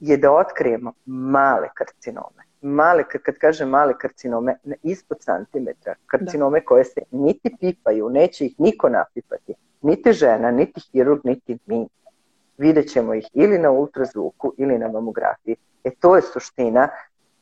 je 0.00 0.16
da 0.16 0.32
otkrijemo 0.32 0.92
male 1.06 1.68
karcinome. 1.74 2.44
Male, 2.62 3.04
kad 3.08 3.34
kažem 3.38 3.68
male 3.68 3.94
karcinome, 3.98 4.56
ispod 4.82 5.18
santimetra, 5.20 5.94
karcinome 6.06 6.60
da. 6.60 6.66
koje 6.66 6.84
se 6.84 7.00
niti 7.10 7.56
pipaju, 7.60 8.08
neće 8.08 8.46
ih 8.46 8.54
niko 8.58 8.88
napipati, 8.88 9.54
niti 9.82 10.12
žena, 10.12 10.50
niti 10.50 10.80
hirurg, 10.80 11.20
niti 11.24 11.58
mi. 11.66 11.88
Vidjet 12.58 12.88
ćemo 12.88 13.14
ih 13.14 13.26
ili 13.32 13.58
na 13.58 13.70
ultrazvuku 13.70 14.54
ili 14.58 14.78
na 14.78 14.88
mamografiji 14.88 15.56
E 15.84 15.90
to 16.00 16.16
je 16.16 16.22
suština 16.22 16.88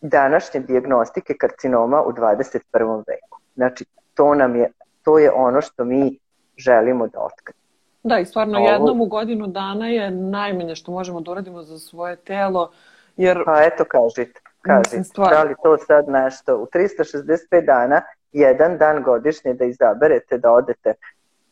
današnje 0.00 0.60
diagnostike 0.60 1.34
karcinoma 1.34 2.02
u 2.02 2.12
21. 2.12 2.58
veku. 3.06 3.38
Znači, 3.54 3.84
to 4.14 4.34
nam 4.34 4.56
je, 4.56 4.72
to 5.02 5.18
je 5.18 5.32
ono 5.32 5.60
što 5.60 5.84
mi 5.84 6.18
želimo 6.56 7.06
da 7.06 7.20
otkrijemo. 7.20 7.62
Da, 8.02 8.18
i 8.18 8.24
stvarno 8.24 8.58
Ovo... 8.58 8.68
jednom 8.68 9.00
u 9.00 9.06
godinu 9.06 9.46
dana 9.46 9.88
je 9.88 10.10
najmanje 10.10 10.74
što 10.74 10.92
možemo 10.92 11.20
da 11.20 11.30
uradimo 11.30 11.62
za 11.62 11.78
svoje 11.78 12.16
telo, 12.16 12.70
jer... 13.16 13.42
Pa 13.44 13.62
eto, 13.62 13.84
kažite, 13.84 14.40
kažite, 14.60 15.04
stvarno... 15.04 15.36
da 15.36 15.42
li 15.42 15.54
to 15.62 15.78
sad 15.78 16.08
nešto, 16.08 16.56
u 16.56 16.66
365 16.66 17.66
dana, 17.66 18.02
jedan 18.32 18.78
dan 18.78 19.02
godišnje 19.02 19.54
da 19.54 19.64
izaberete 19.64 20.38
da 20.38 20.52
odete, 20.52 20.94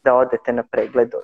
da 0.04 0.14
odete 0.14 0.52
na 0.52 0.62
pregled 0.62 1.14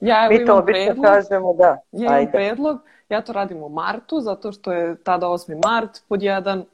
Ja 0.00 0.26
evo 0.26 0.38
Mi 0.38 0.46
to 0.46 0.56
obično 0.56 0.84
predlog, 0.84 1.04
kažemo, 1.04 1.54
da. 1.54 1.78
Ja 1.92 2.06
imam 2.06 2.14
Ajde. 2.14 2.32
predlog, 2.32 2.80
ja 3.08 3.20
to 3.20 3.32
radim 3.32 3.62
u 3.62 3.68
martu, 3.68 4.20
zato 4.20 4.52
što 4.52 4.72
je 4.72 4.96
tada 4.96 5.26
8. 5.26 5.60
mart, 5.64 5.90
pod 6.08 6.22
jedan, 6.22 6.64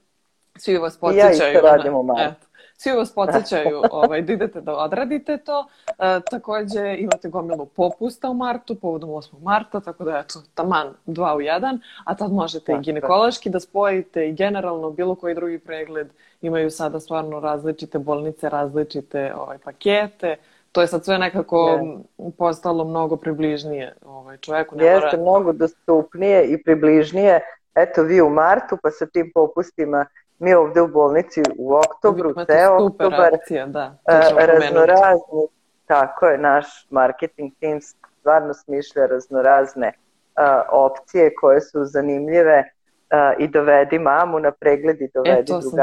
svi 0.57 0.79
vas 0.79 0.97
podsjećaju. 0.97 1.53
Ja 1.53 1.53
isto 1.53 1.67
radim 1.67 1.95
u 1.95 2.03
martu. 2.03 2.23
Eto, 2.23 2.47
svi 2.77 2.93
vas 2.93 3.15
podsjećaju 3.15 3.83
ovaj, 3.91 4.23
da 4.23 4.33
idete 4.33 4.61
da 4.61 4.77
odradite 4.77 5.37
to. 5.37 5.67
E, 5.99 6.21
takođe 6.31 6.97
imate 6.99 7.29
gomilu 7.29 7.67
popusta 7.67 8.31
u 8.31 8.35
martu, 8.35 8.75
povodom 8.75 9.11
8. 9.11 9.43
marta, 9.43 9.81
tako 9.81 10.05
da 10.05 10.19
eto, 10.19 10.43
taman 10.55 10.95
dva 11.07 11.37
u 11.37 11.41
jedan, 11.41 11.81
a 12.05 12.15
tad 12.15 12.33
možete 12.33 12.73
da, 12.73 12.79
i 12.79 12.83
ginekološki 12.83 13.51
da 13.51 13.61
spojite 13.61 14.29
i 14.29 14.33
generalno 14.33 14.91
bilo 14.91 15.15
koji 15.15 15.35
drugi 15.35 15.59
pregled. 15.59 16.09
Imaju 16.43 16.71
sada 16.71 17.01
stvarno 17.01 17.41
različite 17.41 17.99
bolnice, 17.99 18.49
različite 18.49 19.35
ovaj, 19.37 19.59
pakete, 19.59 20.37
to 20.73 20.81
je 20.81 20.87
sad 20.87 21.05
sve 21.05 21.19
nekako 21.19 21.57
yes. 21.57 22.31
postalo 22.39 22.85
mnogo 22.85 23.17
približnije 23.17 23.95
ovaj, 24.05 24.37
čoveku. 24.37 24.77
Ne 24.77 24.85
Jeste, 24.85 25.17
mora... 25.17 25.23
mnogo 25.23 25.53
dostupnije 25.53 26.45
i 26.45 26.63
približnije. 26.63 27.41
Eto, 27.75 28.03
vi 28.03 28.21
u 28.21 28.31
martu, 28.31 28.79
pa 28.83 28.91
sa 28.91 29.07
tim 29.07 29.31
popustima 29.35 30.07
mi 30.39 30.55
ovde 30.55 30.81
u 30.81 30.89
bolnici 30.89 31.43
u 31.59 31.75
oktobru, 31.75 32.35
ceo 32.47 32.87
oktobar, 32.87 33.35
akcija, 33.35 33.67
da, 33.67 33.99
raznorazni, 34.37 35.47
tako 35.87 36.27
je, 36.27 36.39
naš 36.39 36.67
marketing 36.91 37.53
team 37.61 37.81
stvarno 37.81 38.55
smišlja 38.55 39.07
raznorazne 39.07 39.93
uh, 39.93 40.63
opcije 40.71 41.35
koje 41.35 41.61
su 41.61 41.85
zanimljive 41.85 42.59
uh, 42.59 43.19
i 43.39 43.49
dovedi 43.49 43.99
mamu 43.99 44.39
na 44.41 44.51
pregled 44.51 45.01
i 45.01 45.11
dovedi 45.15 45.41
e, 45.41 45.43
drugaricu 45.43 45.77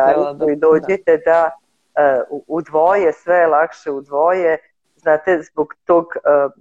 da, 0.45 0.51
i 0.51 0.55
dođite 0.55 1.17
da, 1.25 1.49
da 1.95 2.21
uh, 2.29 2.41
u 2.47 2.61
dvoje, 2.61 3.13
sve 3.13 3.35
je 3.35 3.47
lakše 3.47 3.91
u 3.91 4.01
dvoje, 4.01 4.57
znate, 4.99 5.41
zbog 5.41 5.73
tog 5.85 6.05
uh, 6.05 6.51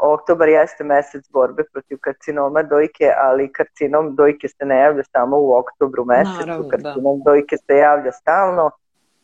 oktobar 0.00 0.48
jeste 0.48 0.84
mesec 0.84 1.30
borbe 1.30 1.62
protiv 1.72 1.98
karcinoma 2.00 2.62
dojke, 2.62 3.12
ali 3.16 3.52
karcinom 3.52 4.16
dojke 4.16 4.48
se 4.48 4.64
ne 4.64 4.78
javlja 4.78 5.02
samo 5.12 5.36
u 5.36 5.52
oktobru 5.52 6.04
mesecu, 6.04 6.46
Naravno, 6.46 6.68
da. 6.68 6.70
karcinom 6.70 7.18
da. 7.18 7.30
dojke 7.30 7.56
se 7.56 7.76
javlja 7.76 8.12
stalno, 8.12 8.70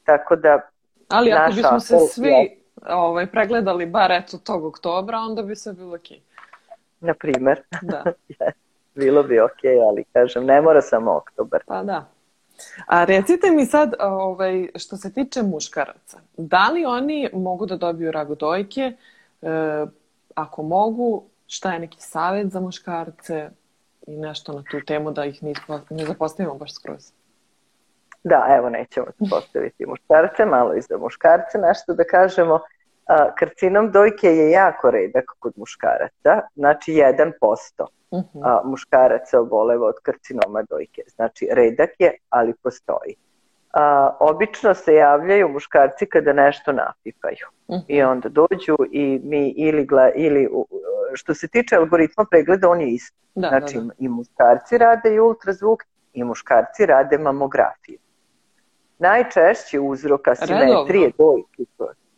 tako 0.05 0.37
da 0.37 0.61
Ali 1.09 1.33
ako 1.33 1.53
bismo 1.53 1.81
se 1.81 1.99
svi 1.99 2.33
ovaj, 2.89 3.27
pregledali 3.27 3.87
bar 3.87 4.13
eto 4.13 4.39
tog 4.39 4.65
oktobra, 4.65 5.19
onda 5.19 5.43
bi 5.43 5.57
se 5.57 5.73
bilo 5.73 5.95
okej. 5.95 6.21
Na 7.01 7.15
primer. 7.15 7.63
Da. 7.83 8.05
bilo 8.95 9.23
bi 9.23 9.41
okej, 9.41 9.77
okay, 9.77 9.89
ali 9.89 10.05
kažem, 10.13 10.45
ne 10.45 10.61
mora 10.61 10.83
samo 10.83 11.17
oktobar. 11.17 11.63
Pa 11.67 11.83
da. 11.83 12.05
A 12.87 13.05
recite 13.05 13.51
mi 13.51 13.67
sad, 13.67 13.95
ovaj, 14.01 14.69
što 14.75 14.97
se 14.97 15.13
tiče 15.13 15.43
muškaraca, 15.43 16.19
da 16.37 16.69
li 16.69 16.85
oni 16.85 17.31
mogu 17.33 17.67
da 17.67 17.77
dobiju 17.77 18.13
ragodojke? 18.13 18.93
E, 19.43 19.87
ako 20.35 20.63
mogu, 20.63 21.25
šta 21.47 21.73
je 21.73 21.79
neki 21.79 22.01
savet 22.01 22.51
za 22.51 22.61
muškarce 22.61 23.51
i 24.07 24.17
nešto 24.17 24.53
na 24.53 24.63
tu 24.71 24.81
temu 24.87 25.11
da 25.11 25.25
ih 25.25 25.43
ne, 25.43 25.53
ne 25.91 26.05
zapostavimo 26.05 26.55
baš 26.55 26.75
skroz? 26.75 27.13
Da, 28.25 28.47
evo 28.59 28.71
nećemo 28.71 29.07
postaviti 29.31 29.87
muškarce, 29.87 30.45
malo 30.45 30.75
i 30.75 30.81
za 30.81 30.99
muškarce, 30.99 31.59
nešto 31.59 31.95
da 31.95 32.05
kažemo. 32.05 32.61
Karcinom 33.39 33.93
dojke 33.93 34.27
je 34.27 34.51
jako 34.51 34.91
redak 34.91 35.25
kod 35.39 35.53
muškaraca, 35.57 36.41
znači 36.57 36.93
1% 36.93 37.87
uh 38.11 38.21
-huh. 38.35 38.41
a, 38.45 38.61
muškaraca 38.65 39.41
oboleva 39.41 39.87
od 39.87 39.95
karcinoma 40.03 40.63
dojke. 40.63 41.03
Znači 41.15 41.49
redak 41.51 41.91
je, 41.99 42.17
ali 42.29 42.55
postoji. 42.63 43.15
A, 43.73 44.17
obično 44.21 44.75
se 44.75 44.95
javljaju 44.95 45.49
muškarci 45.49 46.07
kada 46.07 46.33
nešto 46.33 46.73
napipaju 46.73 47.47
uh 47.69 47.77
-huh. 47.77 47.85
i 47.89 48.03
onda 48.03 48.29
dođu 48.29 48.77
i 48.91 49.21
mi 49.25 49.49
ili, 49.57 49.87
gla, 49.87 50.11
ili 50.15 50.49
što 51.15 51.35
se 51.35 51.49
tiče 51.49 51.77
algoritma 51.77 52.25
pregleda 52.31 52.69
on 52.69 52.81
je 52.81 52.89
isto. 52.89 53.17
Da, 53.35 53.49
znači 53.49 53.77
da, 53.77 53.83
da. 53.83 53.93
i 53.99 54.09
muškarci 54.09 54.79
rade 54.79 55.15
i 55.15 55.21
ultrazvuk 55.21 55.83
i 56.13 56.25
muškarci 56.25 56.87
rade 56.87 57.19
mamografiju. 57.19 57.99
Najčešći 58.99 59.79
uzrok 59.79 60.29
asimetrije 60.29 61.11
dojke 61.19 61.65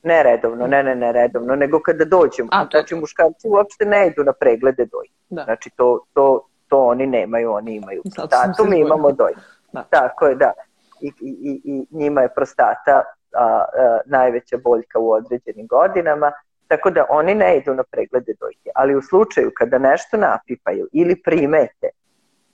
ne 0.03 0.23
redovno, 0.23 0.67
ne, 0.67 0.83
ne, 0.83 0.95
ne 0.95 1.13
redovno, 1.13 1.57
nego 1.57 1.81
kada 1.81 2.05
dođemo. 2.05 2.49
A, 2.53 2.67
znači, 2.71 2.95
muškarci 2.95 3.49
uopšte 3.49 3.85
ne 3.85 4.07
idu 4.07 4.25
na 4.25 4.33
preglede 4.33 4.87
dojke. 4.87 5.15
Da. 5.29 5.45
Znači, 5.45 5.71
to, 5.77 6.05
to, 6.13 6.49
to 6.69 6.85
oni 6.85 7.07
nemaju, 7.07 7.53
oni 7.53 7.75
imaju 7.75 8.03
prostatu, 8.17 8.65
mi 8.65 8.81
imamo 8.81 9.13
dojke. 9.13 9.41
Da. 9.73 9.83
Tako 9.83 10.27
je, 10.27 10.35
da. 10.35 10.53
I, 11.01 11.13
i, 11.21 11.61
i 11.65 11.87
njima 11.91 12.21
je 12.21 12.35
prostata 12.35 13.03
a, 13.35 13.45
a, 13.45 13.99
najveća 14.07 14.57
boljka 14.65 14.99
u 14.99 15.11
određenim 15.11 15.67
godinama, 15.67 16.33
tako 16.69 16.91
da 16.91 17.07
oni 17.11 17.35
ne 17.35 17.59
idu 17.59 17.75
na 17.75 17.83
preglede 17.91 18.33
dojke. 18.41 18.71
Ali 18.75 18.97
u 18.97 19.03
slučaju 19.03 19.51
kada 19.55 19.79
nešto 19.79 20.17
napipaju 20.17 20.89
ili 20.93 21.23
primete 21.23 21.89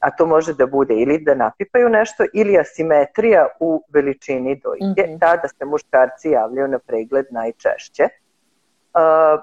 a 0.04 0.10
to 0.10 0.26
može 0.26 0.52
da 0.54 0.66
bude 0.66 0.94
ili 0.94 1.18
da 1.18 1.34
napipaju 1.34 1.88
nešto 1.88 2.24
ili 2.32 2.58
asimetrija 2.58 3.46
u 3.60 3.82
veličini 3.88 4.60
dojke, 4.64 4.84
mm 4.84 5.14
-hmm. 5.14 5.20
tada 5.20 5.48
se 5.48 5.64
muškarci 5.64 6.30
javljaju 6.30 6.68
na 6.68 6.78
pregled 6.78 7.26
najčešće. 7.30 8.04
Uh, 8.04 9.40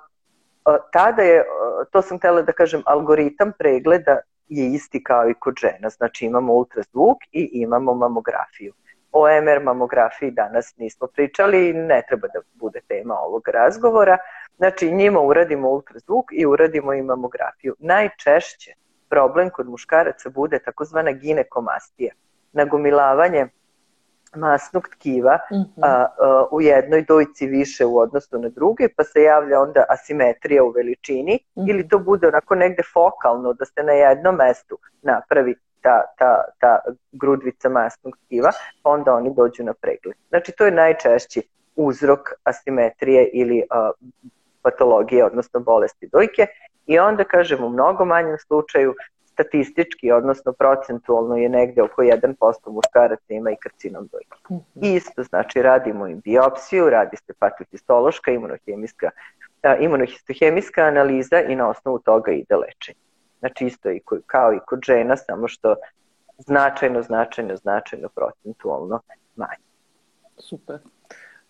tada 0.92 1.22
je, 1.22 1.46
to 1.92 2.02
sam 2.02 2.18
htela 2.18 2.42
da 2.42 2.52
kažem, 2.52 2.84
algoritam 2.86 3.52
pregleda 3.60 4.18
je 4.48 4.74
isti 4.74 5.04
kao 5.04 5.30
i 5.30 5.34
kod 5.34 5.56
žena, 5.62 5.90
znači 5.90 6.26
imamo 6.26 6.54
ultrazvuk 6.54 7.18
i 7.32 7.50
imamo 7.54 7.94
mamografiju. 7.94 8.74
O 9.12 9.28
MR 9.42 9.64
mamografiji 9.64 10.32
danas 10.32 10.78
nismo 10.78 11.08
pričali 11.08 11.74
ne 11.74 12.02
treba 12.08 12.28
da 12.28 12.40
bude 12.54 12.82
tema 12.88 13.16
ovog 13.20 13.48
razgovora. 13.48 14.18
Znači 14.58 14.92
njima 14.92 15.20
uradimo 15.20 15.70
ultrazvuk 15.70 16.26
i 16.32 16.46
uradimo 16.46 16.94
i 16.94 17.02
mamografiju. 17.02 17.76
Najčešće 17.80 18.81
problem 19.12 19.50
kod 19.50 19.70
muškaraca 19.70 20.30
bude 20.30 20.60
takozvana 20.60 21.12
ginekomastija, 21.12 22.14
nagomilavanje 22.54 23.48
masnog 24.36 24.88
tkiva 24.88 25.40
mm 25.52 25.56
-hmm. 25.56 25.82
a, 25.82 26.08
a, 26.20 26.46
u 26.52 26.62
jednoj 26.62 27.06
dojci 27.08 27.48
više 27.48 27.86
u 27.86 27.98
odnosu 27.98 28.40
na 28.40 28.50
druge, 28.50 28.88
pa 28.98 29.04
se 29.04 29.22
javlja 29.22 29.62
onda 29.62 29.84
asimetrija 29.90 30.64
u 30.64 30.70
veličini 30.70 31.40
mm 31.56 31.62
-hmm. 31.62 31.70
ili 31.70 31.88
to 31.88 32.00
bude 32.00 32.28
onako 32.28 32.56
negde 32.56 32.84
fokalno 32.94 33.54
da 33.54 33.66
se 33.66 33.84
na 33.84 33.92
jednom 33.92 34.36
mestu 34.36 34.78
napravi 35.02 35.56
ta, 35.82 36.02
ta, 36.18 36.44
ta 36.60 36.80
grudvica 37.12 37.70
masnog 37.70 38.18
tkiva, 38.26 38.52
pa 38.84 38.90
onda 38.90 39.14
oni 39.14 39.34
dođu 39.36 39.64
na 39.64 39.74
pregled. 39.74 40.16
Znači 40.30 40.52
to 40.52 40.66
je 40.66 40.72
najčešći 40.72 41.42
uzrok 41.76 42.20
asimetrije 42.44 43.30
ili 43.34 43.64
a, 43.70 43.92
patologije, 44.62 45.26
odnosno 45.26 45.60
bolesti 45.60 46.10
dojke 46.12 46.48
I 46.86 47.00
onda, 47.00 47.24
kažem, 47.24 47.64
u 47.64 47.70
mnogo 47.70 48.06
manjem 48.06 48.38
slučaju 48.38 48.96
statistički, 49.26 50.12
odnosno 50.12 50.54
procentualno 50.54 51.38
je 51.38 51.50
negde 51.50 51.82
oko 51.82 52.02
1% 52.02 52.72
muškaraca 52.72 53.34
ima 53.34 53.52
i 53.52 53.56
karcinom 53.56 54.08
dojke. 54.12 54.38
Mm 54.50 54.56
-hmm. 54.56 54.96
Isto, 54.96 55.24
znači, 55.24 55.62
radimo 55.62 56.08
im 56.08 56.20
biopsiju, 56.20 56.90
radi 56.90 57.18
se 57.18 57.34
patohistološka, 57.40 58.32
imunohemijska, 58.32 59.10
a, 59.62 59.76
imunohistohemijska 59.76 60.82
analiza 60.82 61.42
i 61.42 61.56
na 61.56 61.70
osnovu 61.70 62.00
toga 62.00 62.32
ide 62.32 62.56
lečenje. 62.56 63.00
Znači, 63.40 63.66
isto 63.66 63.92
i 63.92 64.02
kao 64.26 64.54
i 64.54 64.60
kod 64.68 64.80
žena, 64.86 65.18
samo 65.18 65.48
što 65.48 65.76
značajno, 66.38 67.02
značajno, 67.02 67.56
značajno 67.56 68.10
procentualno 68.10 69.00
manje. 69.36 69.64
Super. 70.38 70.80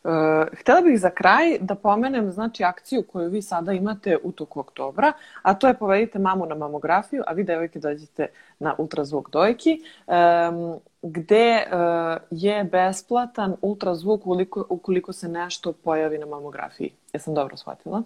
Uh, 0.04 0.12
htela 0.60 0.82
bih 0.82 1.00
za 1.00 1.10
kraj 1.10 1.58
da 1.60 1.76
pomenem 1.76 2.32
znači 2.32 2.64
akciju 2.64 3.04
koju 3.12 3.30
vi 3.30 3.42
sada 3.42 3.72
imate 3.72 4.18
u 4.24 4.32
toku 4.32 4.60
oktobra, 4.60 5.14
a 5.42 5.54
to 5.54 5.68
je 5.68 5.74
povedite 5.74 6.20
mamu 6.20 6.46
na 6.46 6.56
mamografiju, 6.56 7.24
a 7.28 7.34
vi 7.34 7.44
devojke 7.44 7.80
dođete 7.80 8.28
na 8.60 8.76
ultrazvuk 8.78 9.30
dojki, 9.30 9.82
um, 10.08 10.80
gde 11.02 11.64
uh, 11.66 12.22
je 12.32 12.64
besplatan 12.64 13.56
ultrazvuk 13.62 14.22
ukoliko, 14.22 14.66
ukoliko 14.70 15.14
se 15.14 15.30
nešto 15.30 15.74
pojavi 15.74 16.18
na 16.18 16.26
mamografiji. 16.26 16.94
Jesam 17.14 17.34
dobro 17.34 17.58
shvatila? 17.58 18.04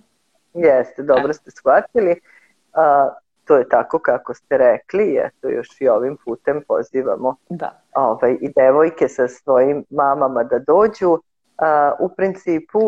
Jeste, 0.53 1.03
dobro 1.03 1.29
e. 1.29 1.33
ste 1.33 1.51
shvatili. 1.51 2.11
Uh, 2.73 3.13
to 3.45 3.57
je 3.57 3.69
tako 3.69 3.99
kako 3.99 4.33
ste 4.33 4.57
rekli, 4.57 5.19
eto 5.23 5.49
još 5.49 5.81
i 5.81 5.87
ovim 5.87 6.17
putem 6.25 6.61
pozivamo 6.67 7.35
da. 7.49 7.81
ovaj, 7.95 8.37
i 8.41 8.51
devojke 8.55 9.07
sa 9.07 9.27
svojim 9.27 9.85
mamama 9.89 10.43
da 10.43 10.59
dođu 10.59 11.17
u 11.99 12.09
principu 12.09 12.79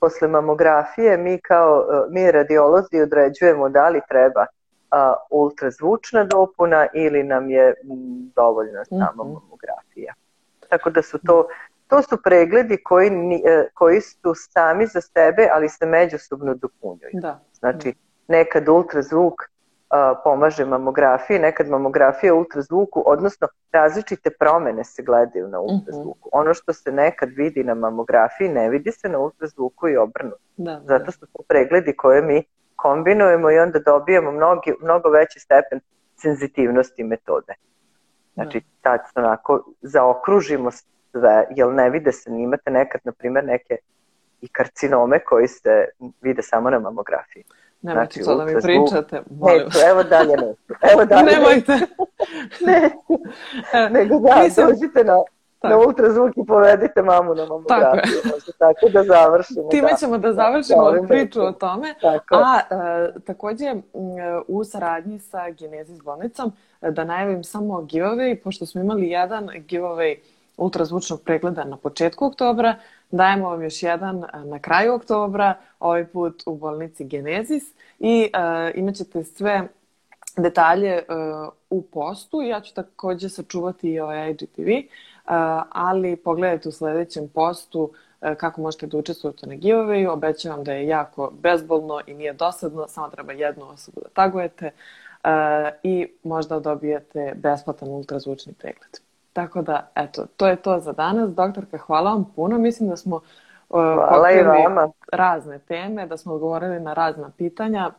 posle 0.00 0.28
mamografije 0.28 1.16
mi 1.16 1.38
kao 1.40 1.84
mi 2.10 2.30
radiolozi 2.30 3.00
određujemo 3.00 3.68
da 3.68 3.88
li 3.88 4.00
treba 4.08 4.46
ultrazvučna 5.30 6.24
dopuna 6.24 6.86
ili 6.94 7.22
nam 7.22 7.50
je 7.50 7.74
dovoljna 8.36 8.84
sama 8.84 9.10
mm 9.24 9.28
-hmm. 9.28 9.40
mamografija. 9.40 10.14
Tako 10.68 10.90
da 10.90 11.02
su 11.02 11.18
to 11.18 11.46
to 11.92 12.02
su 12.02 12.16
pregledi 12.24 12.76
koji, 12.76 13.08
e, 13.08 13.68
koji 13.74 14.00
su 14.00 14.34
sami 14.34 14.86
za 14.86 15.00
sebe, 15.00 15.48
ali 15.52 15.68
se 15.68 15.86
međusobno 15.86 16.54
dopunjuju. 16.54 17.10
Da. 17.12 17.40
Znači, 17.58 17.94
nekad 18.28 18.68
ultrazvuk 18.68 19.34
pomaže 20.24 20.64
mamografiji, 20.64 21.38
nekad 21.38 21.68
mamografija 21.68 22.34
ultrazvuku, 22.34 23.02
odnosno 23.06 23.48
različite 23.72 24.30
promene 24.30 24.84
se 24.84 25.02
gledaju 25.02 25.48
na 25.48 25.58
mhm. 25.58 25.74
ultrazvuku. 25.74 26.28
Uh 26.28 26.32
-huh. 26.32 26.40
Ono 26.40 26.54
što 26.54 26.72
se 26.72 26.92
nekad 26.92 27.28
vidi 27.36 27.64
na 27.64 27.74
mamografiji 27.74 28.48
ne 28.48 28.68
vidi 28.70 28.92
se 28.92 29.08
na 29.08 29.18
ultrazvuku 29.18 29.88
i 29.88 29.96
obrnuto. 29.96 30.38
Da, 30.56 30.72
da. 30.72 30.80
Zato 30.86 31.12
su 31.12 31.20
to 31.20 31.42
pregledi 31.48 31.96
koje 31.96 32.22
mi 32.22 32.44
kombinujemo 32.76 33.50
i 33.50 33.58
onda 33.58 33.78
dobijamo 33.78 34.32
mnogi, 34.32 34.74
mnogo 34.82 35.08
veći 35.08 35.40
stepen 35.40 35.80
senzitivnosti 36.16 37.04
metode. 37.04 37.54
Znači, 38.34 38.60
da. 38.60 38.66
tad 38.82 39.00
onako 39.14 39.64
zaokružimo 39.82 40.70
sve, 40.70 41.46
jel 41.50 41.74
ne 41.74 41.90
vide 41.90 42.12
se, 42.12 42.30
imate 42.30 42.70
nekad, 42.70 43.00
na 43.04 43.12
primjer, 43.12 43.44
neke 43.44 43.76
i 44.40 44.48
karcinome 44.48 45.24
koji 45.24 45.48
se 45.48 45.84
vide 46.20 46.42
samo 46.42 46.70
na 46.70 46.78
mamografiji. 46.78 47.44
Nemojte 47.82 48.22
znači, 48.22 48.24
to 48.24 48.36
da 48.36 48.44
mi 48.44 48.52
pričate, 48.62 49.22
molim. 49.30 49.62
Neću, 49.64 49.78
evo 49.90 50.02
dalje 50.02 50.36
neću. 50.36 50.72
Evo 50.92 51.04
dalje 51.04 51.32
Nemojte. 51.32 51.72
ne, 52.66 52.90
nego 53.90 54.18
da, 54.18 54.42
Nisam... 54.42 54.66
dođite 54.68 55.04
na, 55.04 55.16
tako. 55.60 55.74
na 55.74 55.86
ultrazvuk 55.86 56.36
i 56.36 56.46
povedite 56.46 57.02
mamu 57.02 57.34
na 57.34 57.46
mamografiju. 57.46 58.16
Tako, 58.22 58.28
Možda 58.34 58.52
tako 58.58 58.88
da 58.88 59.04
završimo. 59.04 59.68
Time 59.68 59.88
da. 59.90 59.96
ćemo 59.96 60.18
da 60.18 60.32
završimo 60.32 60.90
da, 60.90 61.08
priču 61.08 61.42
o 61.42 61.52
tome. 61.52 61.94
Tako. 62.00 62.34
A 62.34 62.60
e, 62.70 63.20
takođe 63.26 63.74
u 64.48 64.64
saradnji 64.64 65.18
sa 65.18 65.50
Genezis 65.50 66.02
bolnicom 66.02 66.52
e, 66.82 66.90
da 66.90 67.04
najavim 67.04 67.44
samo 67.44 67.74
giveaway, 67.74 68.42
pošto 68.44 68.66
smo 68.66 68.80
imali 68.80 69.08
jedan 69.08 69.48
giveaway 69.48 70.16
ultrazvučnog 70.56 71.22
pregleda 71.22 71.64
na 71.64 71.76
početku 71.76 72.26
oktobra, 72.26 72.74
Dajemo 73.12 73.48
vam 73.48 73.62
još 73.62 73.82
jedan 73.82 74.24
na 74.44 74.58
kraju 74.58 74.94
oktobra, 74.94 75.54
ovaj 75.80 76.06
put 76.06 76.42
u 76.46 76.56
bolnici 76.56 77.04
Genezis 77.04 77.62
i 77.98 78.30
uh, 78.34 78.78
imat 78.78 78.94
ćete 78.94 79.24
sve 79.24 79.68
detalje 80.36 81.02
uh, 81.08 81.52
u 81.70 81.82
postu. 81.82 82.42
Ja 82.42 82.60
ću 82.60 82.74
takođe 82.74 83.28
sačuvati 83.28 83.90
i 83.90 84.00
ovaj 84.00 84.30
IGTV, 84.30 84.68
uh, 84.68 85.32
ali 85.70 86.16
pogledajte 86.16 86.68
u 86.68 86.72
sledećem 86.72 87.28
postu 87.28 87.92
e, 88.20 88.34
kako 88.34 88.60
možete 88.60 88.86
da 88.86 88.98
učestvujete 88.98 89.46
na 89.46 89.54
giveaway. 89.54 90.08
Obećavam 90.08 90.64
da 90.64 90.72
je 90.72 90.86
jako 90.86 91.32
bezbolno 91.40 92.00
i 92.06 92.14
nije 92.14 92.32
dosadno, 92.32 92.88
samo 92.88 93.08
treba 93.08 93.32
jednu 93.32 93.68
osobu 93.68 94.00
da 94.00 94.08
tagujete 94.08 94.70
i 95.82 96.08
možda 96.22 96.60
dobijete 96.60 97.32
besplatan 97.36 97.88
ultrazvučni 97.88 98.52
pregled. 98.52 99.11
Tako 99.32 99.62
da, 99.62 99.90
eto, 99.94 100.26
to 100.36 100.46
je 100.46 100.56
to 100.56 100.78
za 100.78 100.92
danas. 100.92 101.30
Doktorka, 101.30 101.78
hvala 101.78 102.10
vam 102.10 102.32
puno. 102.36 102.58
Mislim 102.58 102.88
da 102.88 102.96
smo 102.96 103.16
uh, 103.16 103.22
hvala 104.08 104.30
i 104.30 104.42
vama. 104.42 104.88
razne 105.12 105.58
teme, 105.58 106.06
da 106.06 106.16
smo 106.16 106.34
odgovorili 106.34 106.80
na 106.80 106.94
razna 106.94 107.30
pitanja. 107.38 107.90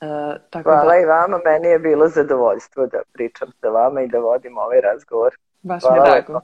Uh, 0.00 0.36
tako 0.50 0.70
hvala 0.70 0.92
da... 0.92 1.00
i 1.00 1.04
vama. 1.04 1.40
Meni 1.44 1.68
je 1.68 1.78
bilo 1.78 2.08
zadovoljstvo 2.08 2.86
da 2.86 2.98
pričam 3.12 3.48
sa 3.60 3.68
vama 3.68 4.02
i 4.02 4.08
da 4.08 4.18
vodim 4.18 4.58
ovaj 4.58 4.80
razgovor. 4.80 5.34
Baš 5.62 5.82
hvala 5.82 6.02
mi 6.02 6.08
je 6.08 6.12
drago. 6.12 6.40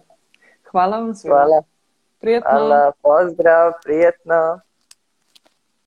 Hvala 0.71 0.99
vam 0.99 1.15
svima. 1.15 1.35
Hvala. 1.35 1.63
Prijetno. 2.21 2.51
Hvala, 2.51 2.93
pozdrav, 3.03 3.73
prijetno. 3.85 4.61